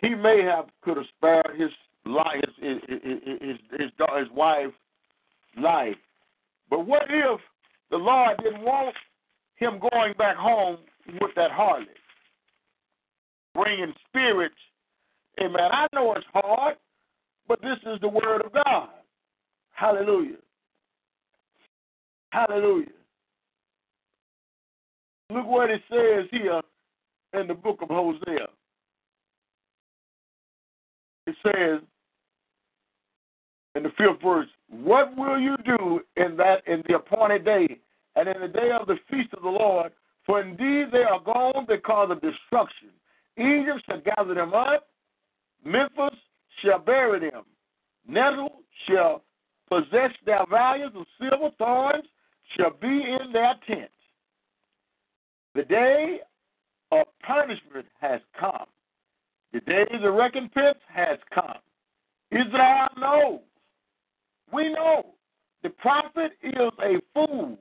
[0.00, 1.70] he may have could have spared his
[2.06, 4.72] life, his his his, his, his wife's
[5.60, 5.96] life.
[6.70, 7.40] But what if
[7.90, 8.94] the Lord didn't want
[9.56, 10.78] him going back home
[11.20, 11.86] with that harlot,
[13.54, 14.54] bringing spirits?
[15.40, 15.70] Amen.
[15.72, 16.76] I know it's hard,
[17.48, 18.88] but this is the word of God.
[19.72, 20.36] Hallelujah.
[22.30, 22.86] Hallelujah.
[25.30, 26.60] Look what it says here
[27.38, 28.48] in the book of Hosea.
[31.26, 31.80] It says,
[33.74, 37.78] in the fifth verse, what will you do in that in the appointed day
[38.16, 39.92] and in the day of the feast of the Lord?
[40.24, 42.88] For indeed they are gone because of destruction.
[43.36, 44.88] Egypt shall gather them up,
[45.64, 46.18] Memphis
[46.62, 47.44] shall bury them.
[48.06, 49.22] Nettle shall
[49.68, 52.04] possess their values of silver, thorns
[52.56, 53.92] shall be in their tents.
[55.58, 56.20] The day
[56.92, 58.66] of punishment has come.
[59.52, 61.58] The day of recompense has come.
[62.30, 63.40] Israel knows
[64.52, 65.14] we know
[65.64, 67.58] the prophet is a fool.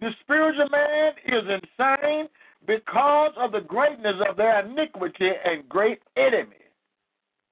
[0.00, 2.28] The spiritual man is insane
[2.64, 6.62] because of the greatness of their iniquity and great enemy.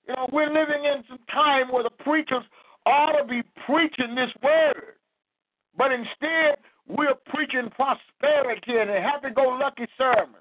[0.06, 2.44] You know, we're living in some time where the preachers
[2.86, 4.94] ought to be preaching this word.
[5.76, 6.58] But instead,
[6.96, 10.36] we're preaching prosperity and happy go lucky sermons.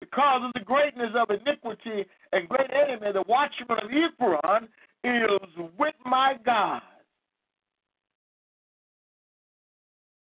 [0.00, 4.68] Because of the greatness of iniquity and great enemy, the watchman of Ephraim
[5.04, 6.82] is with my God.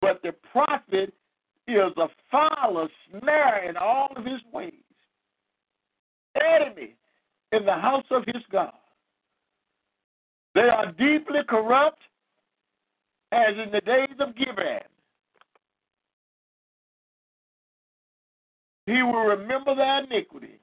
[0.00, 1.12] But the prophet
[1.66, 4.72] is a foul snare in all of his ways.
[6.40, 6.94] Enemy
[7.52, 8.72] in the house of his God.
[10.54, 12.00] They are deeply corrupt
[13.32, 14.82] as in the days of Gibeah.
[18.86, 20.60] He will remember their iniquity.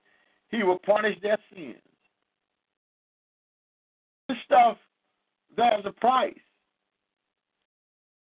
[0.49, 1.75] He will punish their sins
[4.33, 4.77] this stuff,
[5.55, 6.33] there's a price.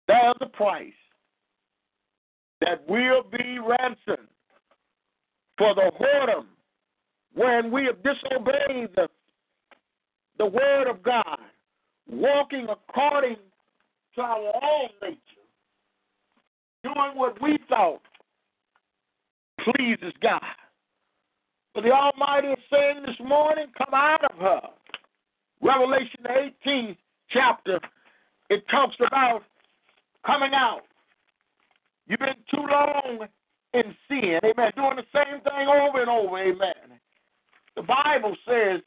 [0.07, 0.93] There's a price
[2.61, 4.27] that will be ransomed
[5.57, 6.45] for the whoredom,
[7.33, 9.07] when we have disobeyed the,
[10.37, 11.39] the word of God,
[12.07, 13.37] walking according
[14.17, 15.19] our own nature,
[16.83, 18.01] doing what we thought
[19.63, 20.41] pleases God.
[21.73, 24.61] But the Almighty is saying this morning, come out of her.
[25.61, 26.97] Revelation 18th
[27.29, 27.79] chapter,
[28.49, 29.41] it talks about
[30.25, 30.81] coming out.
[32.07, 33.27] You've been too long
[33.73, 36.99] in sin, amen, doing the same thing over and over, amen.
[37.75, 38.81] The Bible says,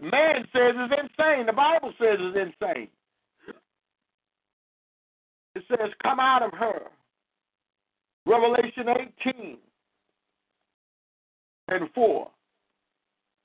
[0.00, 1.46] man says it's insane.
[1.46, 2.88] The Bible says it's insane.
[5.54, 6.82] It says, come out of her.
[8.26, 8.86] Revelation
[9.26, 9.58] 18
[11.68, 12.30] and 4.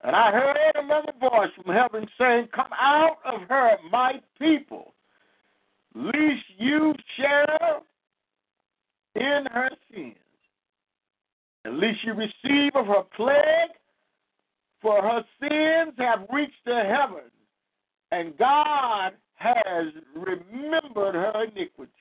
[0.03, 4.93] And I heard another voice from heaven saying, Come out of her, my people,
[5.95, 7.79] lest you share
[9.15, 10.15] in her sins,
[11.63, 13.71] and lest you receive of her plague,
[14.81, 17.31] for her sins have reached the heavens,
[18.11, 21.91] and God has remembered her iniquities.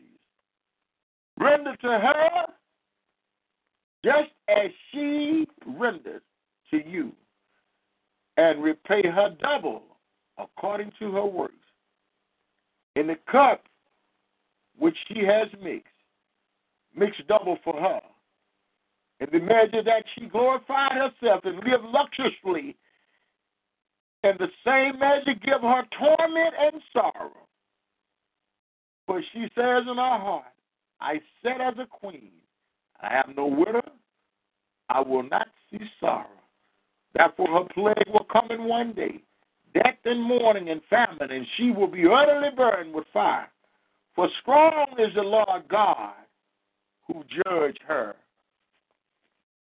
[1.38, 2.46] Render to her
[4.04, 6.22] just as she rendered
[6.70, 7.12] to you,
[8.36, 9.82] and repay her double
[10.38, 11.54] according to her works.
[12.96, 13.62] In the cup
[14.78, 15.88] which she has mixed,
[16.96, 18.00] mix double for her.
[19.20, 22.76] In the measure that she glorified herself and lived luxuriously,
[24.24, 27.32] in the same measure give her torment and sorrow.
[29.06, 30.44] For she says in her heart,
[31.00, 32.30] I sat as a queen.
[33.02, 33.82] I have no widow.
[34.88, 36.26] I will not see sorrow.
[37.14, 39.20] Therefore, her plague will come in one day,
[39.74, 43.48] death and mourning and famine, and she will be utterly burned with fire.
[44.14, 46.14] For strong is the Lord God
[47.06, 48.16] who judged her.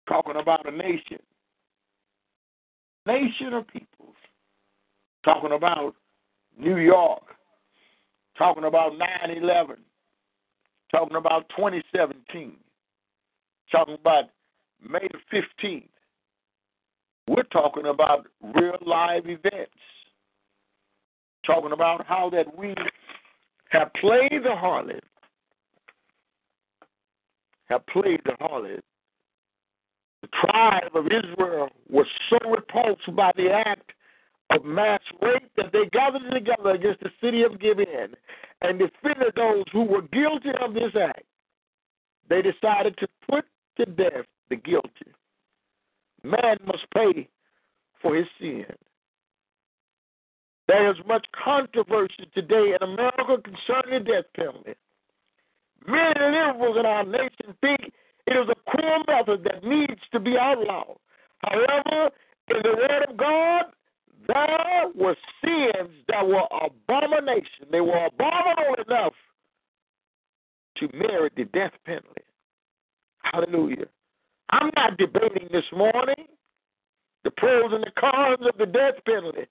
[0.09, 1.19] Talking about a nation,
[3.07, 4.17] nation of peoples.
[5.25, 5.95] Talking about
[6.59, 7.23] New York.
[8.37, 9.77] Talking about 9 11.
[10.93, 12.57] Talking about 2017.
[13.71, 14.25] Talking about
[14.89, 15.89] May 15th.
[17.29, 19.73] We're talking about real live events.
[21.45, 22.75] Talking about how that we
[23.71, 25.01] have played the harlot.
[27.69, 28.81] Have played the harlot.
[30.23, 33.93] The tribe of Israel was so repulsed by the act
[34.51, 38.09] of mass rape that they gathered together against the city of Gibeah
[38.63, 41.25] and defended those who were guilty of this act.
[42.29, 43.45] They decided to put
[43.77, 45.13] to death the guilty.
[46.23, 47.29] Man must pay
[48.01, 48.67] for his sin.
[50.67, 54.75] There is much controversy today in America concerning the death penalty.
[55.87, 57.93] Many liberals in our nation think
[58.27, 60.99] it is a cruel method that needs to be outlawed.
[61.39, 62.11] However,
[62.49, 63.65] in the Word of God,
[64.27, 67.66] there were sins that were abomination.
[67.71, 69.14] They were abominable enough
[70.79, 72.23] to merit the death penalty.
[73.23, 73.87] Hallelujah.
[74.51, 76.27] I'm not debating this morning
[77.25, 79.47] the pros and the cons of the death penalty,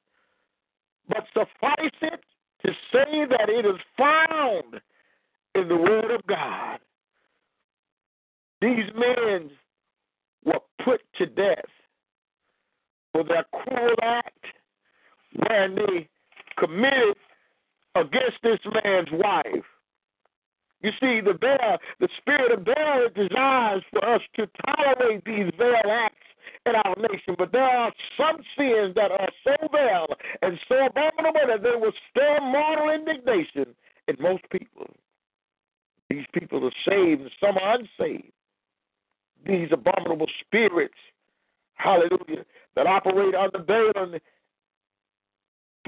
[1.08, 2.22] but suffice it
[2.66, 4.82] to say that it is found
[5.56, 6.80] in the Word of God.
[8.62, 9.52] These men
[10.44, 11.66] were put to death
[13.12, 13.96] for their cruel
[15.34, 16.08] when they
[16.58, 17.16] committed
[17.96, 19.66] against this man's wife.
[20.82, 25.82] You see, the veil, the spirit of Baal desires for us to tolerate these veil
[25.90, 26.28] acts
[26.66, 30.08] in our nation, but there are some sins that are so vile
[30.42, 33.74] and so abominable that they will stir mortal indignation
[34.08, 34.88] in most people.
[36.10, 38.32] These people are saved and some are unsaved.
[39.46, 40.98] These abominable spirits,
[41.76, 44.22] hallelujah, that operate under Baal and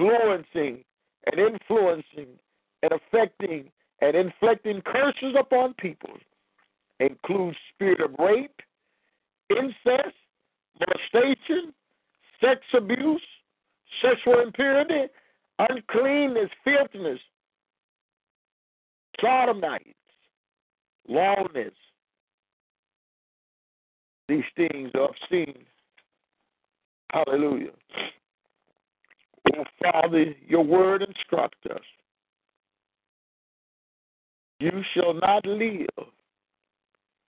[0.00, 0.84] influencing
[1.26, 2.28] and influencing
[2.82, 3.70] and affecting
[4.00, 6.14] and inflicting curses upon people
[7.00, 8.60] includes spirit of rape,
[9.50, 10.16] incest,
[10.78, 11.72] molestation,
[12.40, 13.22] sex abuse,
[14.02, 15.12] sexual impurity,
[15.58, 17.20] uncleanness, filthiness,
[19.20, 19.84] sodomites,
[21.08, 21.74] lawlessness.
[24.28, 25.64] These things are obscene.
[27.12, 27.72] Hallelujah.
[29.56, 31.82] Oh, Father, your word instructs us
[34.60, 35.86] you shall not live.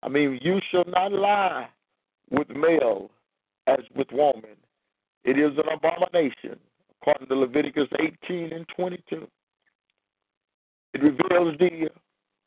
[0.03, 1.70] I mean, you shall not lie
[2.30, 3.09] with male
[3.66, 4.57] as with woman.
[5.24, 6.59] It is an abomination,
[7.01, 7.88] according to Leviticus
[8.30, 9.28] 18 and 22.
[10.93, 11.89] It reveals the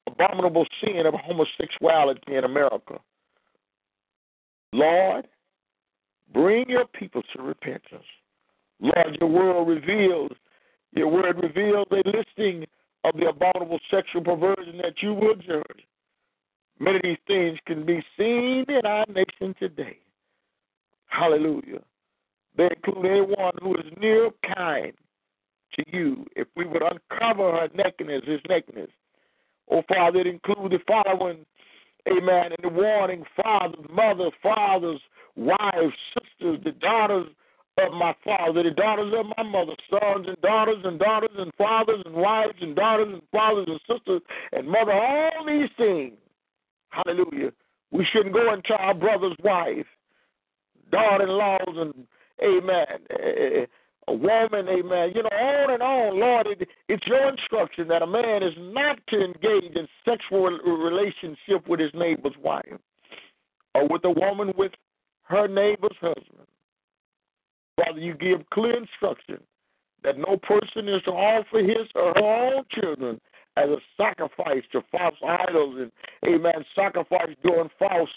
[0.06, 2.98] abominable sin of homosexuality in America.
[4.74, 5.26] Lord,
[6.32, 8.04] Bring your people to repentance.
[8.80, 10.32] Lord, your word reveals,
[10.92, 12.66] your word reveals a listing
[13.04, 15.86] of the abominable sexual perversion that you will judge.
[16.78, 19.98] Many of these things can be seen in our nation today.
[21.06, 21.80] Hallelujah.
[22.56, 24.92] They include anyone who is near kind
[25.74, 26.26] to you.
[26.34, 28.90] If we would uncover her nakedness, his nakedness.
[29.70, 31.44] Oh, Father, it includes the following,
[32.08, 35.00] amen, and the warning fathers, mothers, fathers,
[35.34, 37.26] wives, sisters, the daughters
[37.78, 42.02] of my father, the daughters of my mother, sons and daughters and daughters and fathers
[42.04, 44.22] and wives and daughters and fathers and sisters
[44.52, 46.14] and mother, all these things.
[46.88, 47.52] Hallelujah.
[47.90, 49.86] We shouldn't go into our brother's wife,
[50.90, 52.06] daughter-in-laws, and
[52.42, 53.66] amen,
[54.08, 56.18] a woman, amen, you know, on and on.
[56.18, 61.68] Lord, it, it's your instruction that a man is not to engage in sexual relationship
[61.68, 62.64] with his neighbor's wife
[63.74, 64.72] or with a woman with
[65.24, 66.46] her neighbor's husband.
[67.76, 69.38] Father, you give clear instruction
[70.02, 73.20] that no person is to offer his or her own children
[73.56, 75.92] as a sacrifice to false idols and,
[76.26, 78.10] amen, sacrifice during false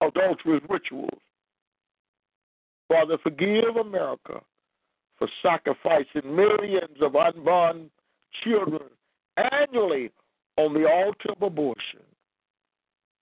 [0.00, 1.20] adulterous rituals.
[2.88, 4.40] Father, forgive America
[5.18, 7.90] for sacrificing millions of unborn
[8.44, 8.88] children
[9.36, 10.10] annually
[10.56, 12.00] on the altar of abortion.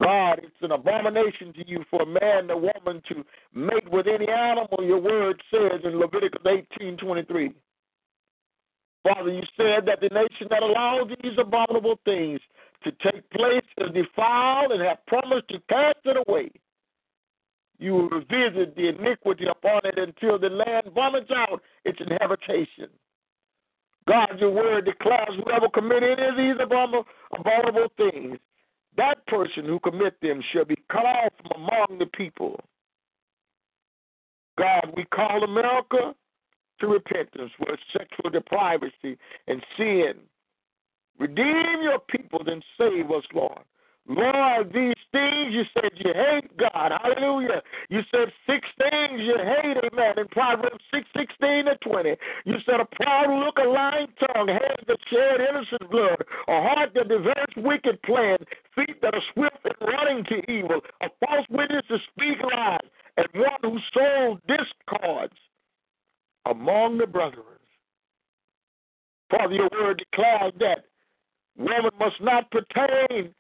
[0.04, 3.24] God, it's an abomination to you for a man and a woman to
[3.54, 7.54] mate with any animal, your word says in Leviticus 18 23.
[9.04, 12.40] Father, you said that the nation that allows these abominable things
[12.84, 16.52] to take place is defiled and have promised to cast it away.
[17.80, 22.90] You will revisit the iniquity upon it until the land vomits out its inhabitation.
[24.08, 28.38] God, your word declares whoever commit any of these abominable things
[28.98, 32.60] that person who commit them shall be cut off from among the people.
[34.58, 36.14] God, we call America
[36.80, 39.18] to repentance for sexual depravity
[39.48, 40.14] and sin.
[41.20, 43.60] Redeem your people and save us, Lord.
[44.08, 46.92] Lord, these things you said you hate God.
[46.92, 47.62] Hallelujah.
[47.90, 50.18] You said six things you hate, amen.
[50.18, 52.16] In Proverbs 6, 16 and 20.
[52.46, 56.90] You said a proud look, a lying tongue, hands that shed innocent blood, a heart
[56.96, 58.44] that develops wicked plans,
[58.76, 63.28] feet that are swift in running to evil, a false witness to speak lies, and
[63.36, 65.38] one who sows discords
[66.46, 67.62] among the brethren.
[69.30, 70.86] Father, your word declares that
[71.58, 73.34] woman must not pertain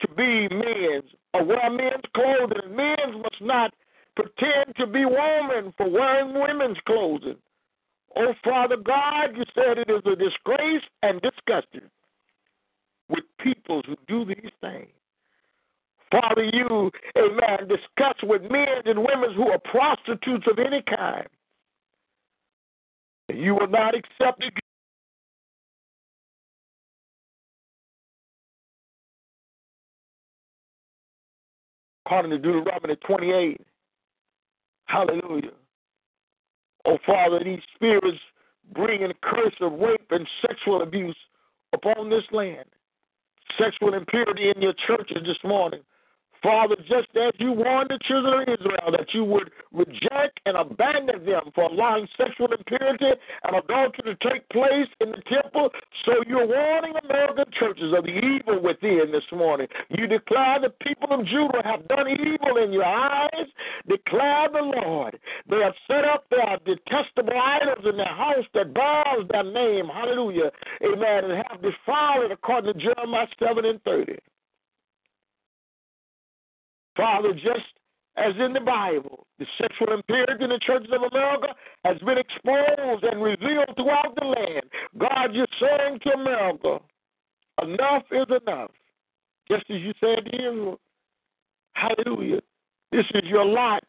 [0.00, 2.74] to be men's or wear men's clothing.
[2.74, 3.72] Men must not
[4.14, 7.36] pretend to be women for wearing women's clothing.
[8.16, 11.88] Oh, Father God, you said it is a disgrace and disgusting
[13.08, 14.88] with people who do these things.
[16.10, 21.26] Father, you, amen, discuss with men and women who are prostitutes of any kind.
[23.28, 24.54] You will not accept it
[32.06, 33.60] according to Deuteronomy 28.
[34.84, 35.50] Hallelujah.
[36.84, 38.18] Oh, Father, these spirits
[38.72, 41.16] bring a curse of rape and sexual abuse
[41.72, 42.66] upon this land.
[43.58, 45.80] Sexual impurity in your churches this morning.
[46.42, 51.24] Father, just as you warned the children of Israel that you would reject and abandon
[51.24, 53.10] them for allowing sexual impurity
[53.44, 55.70] and adultery to take place in the temple,
[56.04, 59.66] so you're warning American churches of the evil within this morning.
[59.90, 63.48] You declare the people of Judah have done evil in your eyes.
[63.88, 65.18] Declare the Lord.
[65.48, 69.86] They have set up their detestable idols in their house that bears their name.
[69.86, 70.50] Hallelujah.
[70.84, 71.30] Amen.
[71.30, 74.18] And have defiled it according to Jeremiah 7 and 30.
[76.96, 77.76] Father, just
[78.16, 81.48] as in the Bible, the sexual impurity in the churches of America
[81.84, 84.64] has been exposed and revealed throughout the land.
[84.98, 86.78] God, you're saying to America,
[87.62, 88.70] enough is enough.
[89.48, 90.80] Just as you said to Israel,
[91.74, 92.40] hallelujah.
[92.90, 93.84] This is your lot.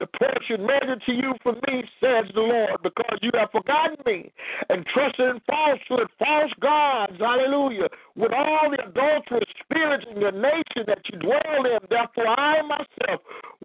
[0.00, 4.32] The portion measured to you for me, says the Lord, because you have forgotten me
[4.70, 10.84] and trusted in falsehood, false gods, hallelujah, with all the adulterous spirits in your nation
[10.86, 11.78] that you dwell in.
[11.90, 13.20] Therefore, I myself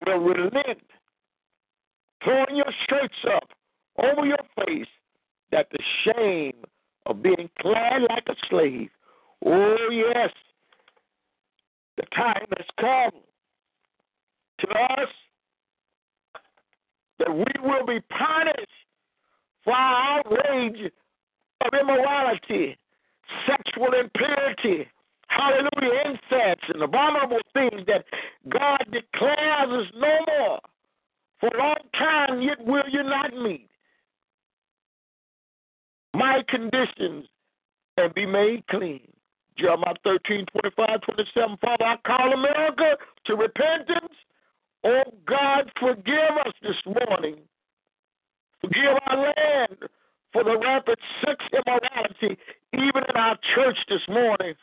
[0.06, 0.82] will relent,
[2.22, 3.49] throwing your shirts up
[3.98, 4.91] over your face,
[5.53, 6.66] that the shame
[7.06, 8.90] of being clad like a slave,
[9.45, 10.32] oh, yes,
[11.95, 13.22] the time has come
[14.60, 15.07] to us
[17.20, 18.68] that we will be punished
[19.64, 20.92] for our outrage
[21.62, 22.78] of immorality,
[23.48, 24.88] sexual impurity,
[25.28, 28.06] hallelujah, incest, and abominable things that
[28.50, 30.60] God declares is no more.
[31.40, 33.70] For a long time, yet will you not meet
[36.14, 37.26] my conditions
[37.98, 39.02] and be made clean.
[39.58, 41.58] Jeremiah 13, 25, 27.
[41.62, 44.14] Father, I call America to repentance.
[44.86, 47.38] Oh God, forgive us this morning.
[48.62, 49.78] Forgive our land
[50.32, 52.40] for the rampant sex immorality,
[52.74, 54.53] even in our church this morning.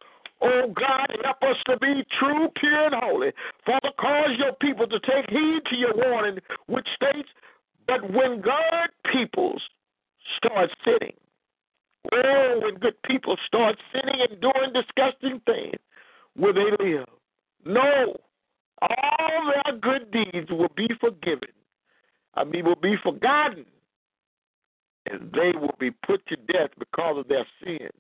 [0.41, 3.33] Oh God, help us to be true, pure, and holy.
[3.67, 7.29] Father, cause your people to take heed to your warning, which states,
[7.89, 9.63] that when God peoples
[10.37, 11.15] start sinning,
[12.13, 15.81] oh, when good people start sinning and doing disgusting things,
[16.37, 17.07] will they live?
[17.65, 18.17] No.
[18.83, 21.49] All their good deeds will be forgiven.
[22.35, 23.65] I mean, will be forgotten.
[25.07, 27.91] And they will be put to death because of their sins.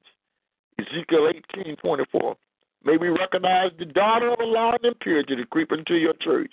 [0.78, 2.36] Ezekiel 18, 24.
[2.84, 6.52] May we recognize the daughter of a law and impurity to creep into your church.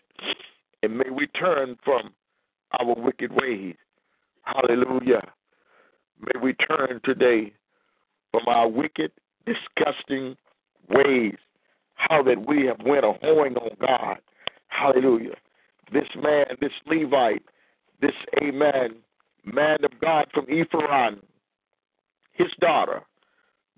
[0.84, 2.12] And may we turn from
[2.80, 3.76] our wicked ways.
[4.44, 5.24] Hallelujah.
[6.20, 7.54] May we turn today
[8.32, 9.12] from our wicked,
[9.46, 10.36] disgusting
[10.90, 11.36] ways.
[12.00, 14.18] How that we have went a hoeing on God.
[14.70, 15.36] Hallelujah.
[15.92, 17.44] This man, this Levite,
[18.02, 18.96] this amen,
[19.44, 21.22] man of God from Ephraim,
[22.32, 23.02] his daughter,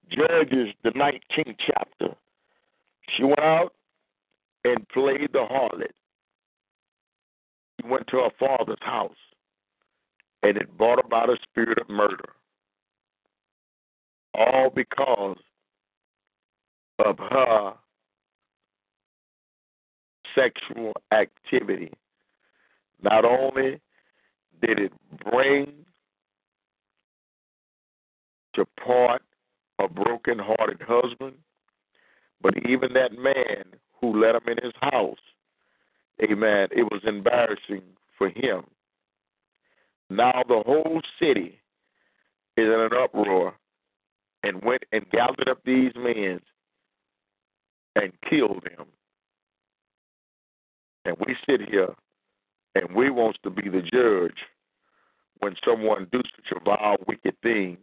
[0.09, 2.15] Judges, the 19th chapter.
[3.17, 3.73] She went out
[4.65, 5.91] and played the harlot.
[7.79, 9.15] She went to her father's house,
[10.43, 12.29] and it brought about a spirit of murder.
[14.35, 15.37] All because
[17.03, 17.73] of her
[20.35, 21.91] sexual activity.
[23.01, 23.79] Not only
[24.61, 24.93] did it
[25.31, 25.73] bring
[28.55, 29.21] to part
[29.79, 31.35] a broken hearted husband,
[32.41, 33.63] but even that man
[33.99, 35.19] who let him in his house,
[36.21, 37.83] amen, it was embarrassing
[38.17, 38.63] for him.
[40.09, 41.59] Now the whole city
[42.57, 43.53] is in an uproar
[44.43, 46.41] and went and gathered up these men
[47.95, 48.87] and killed them.
[51.05, 51.93] And we sit here
[52.75, 54.37] and we want to be the judge
[55.39, 57.77] when someone do such a vile, wicked thing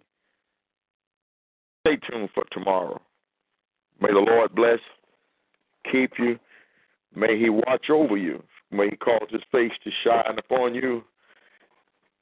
[1.89, 3.01] Stay tuned for tomorrow.
[4.01, 4.81] May the Lord bless,
[5.91, 6.39] keep you.
[7.15, 8.43] May He watch over you.
[8.71, 11.03] May He cause His face to shine upon you.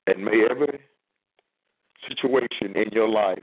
[0.06, 0.80] And may every
[2.08, 3.42] situation in your life,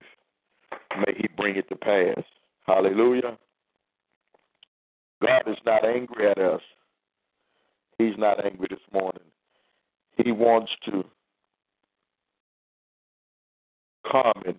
[0.98, 2.24] may He bring it to pass.
[2.66, 3.38] Hallelujah.
[5.22, 6.62] God is not angry at us.
[8.04, 9.24] He's not angry this morning.
[10.18, 11.04] He wants to
[14.12, 14.56] come and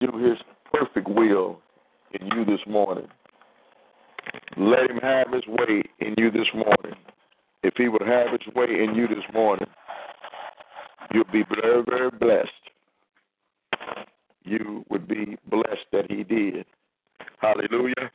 [0.00, 0.38] do his
[0.72, 1.60] perfect will
[2.12, 3.08] in you this morning.
[4.56, 6.98] Let him have his way in you this morning.
[7.62, 9.66] If he would have his way in you this morning,
[11.12, 12.50] you'll be very, very blessed.
[14.44, 16.66] You would be blessed that he did.
[17.40, 18.10] Hallelujah.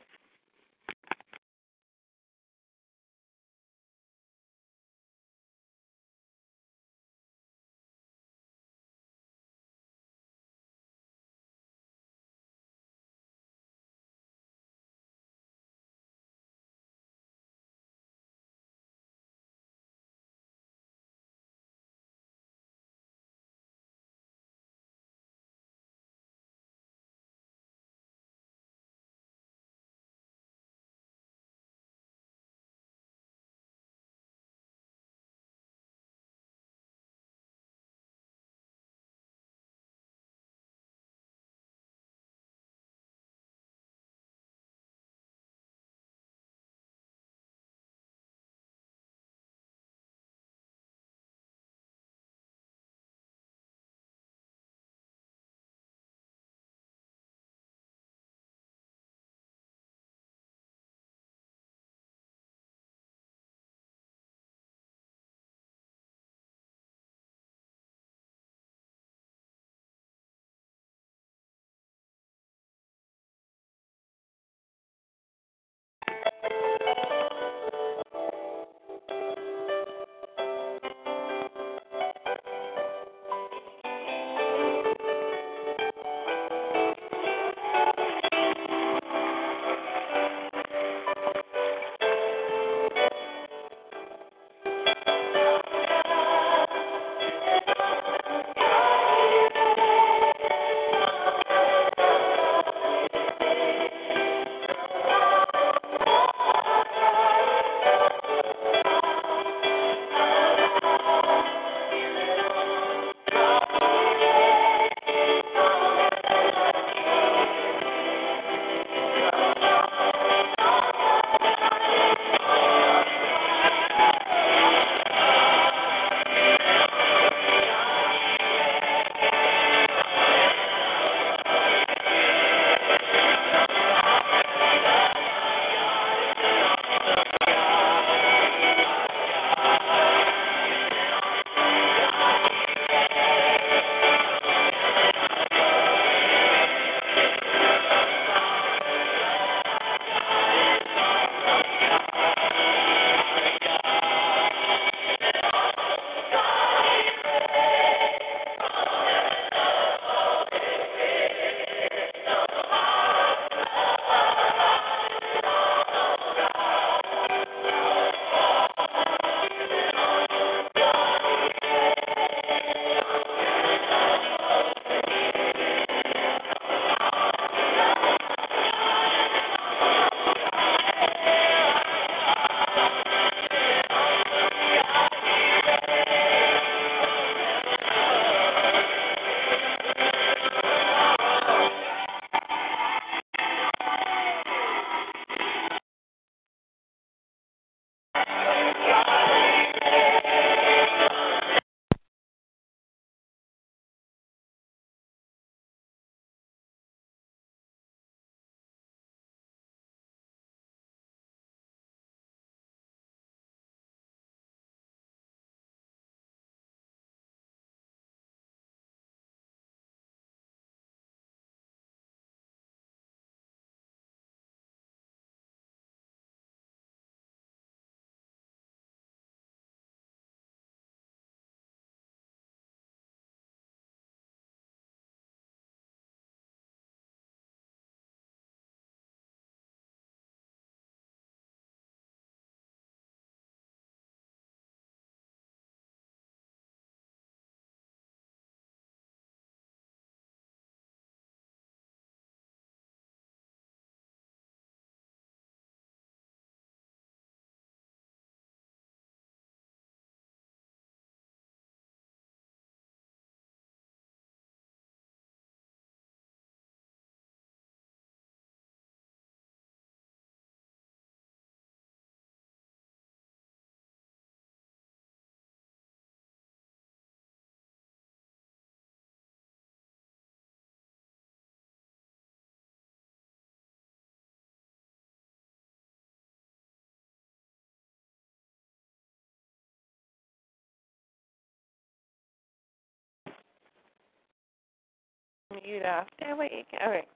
[295.66, 296.08] mute off.
[296.20, 297.08] There, wait, you can, all right.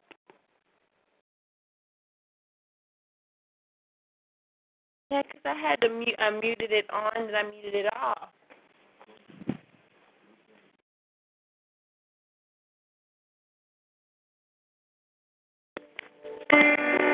[5.10, 6.16] Yeah, because I had to mute.
[6.18, 8.28] I muted it on, and I muted it off.
[16.50, 17.13] Thank you.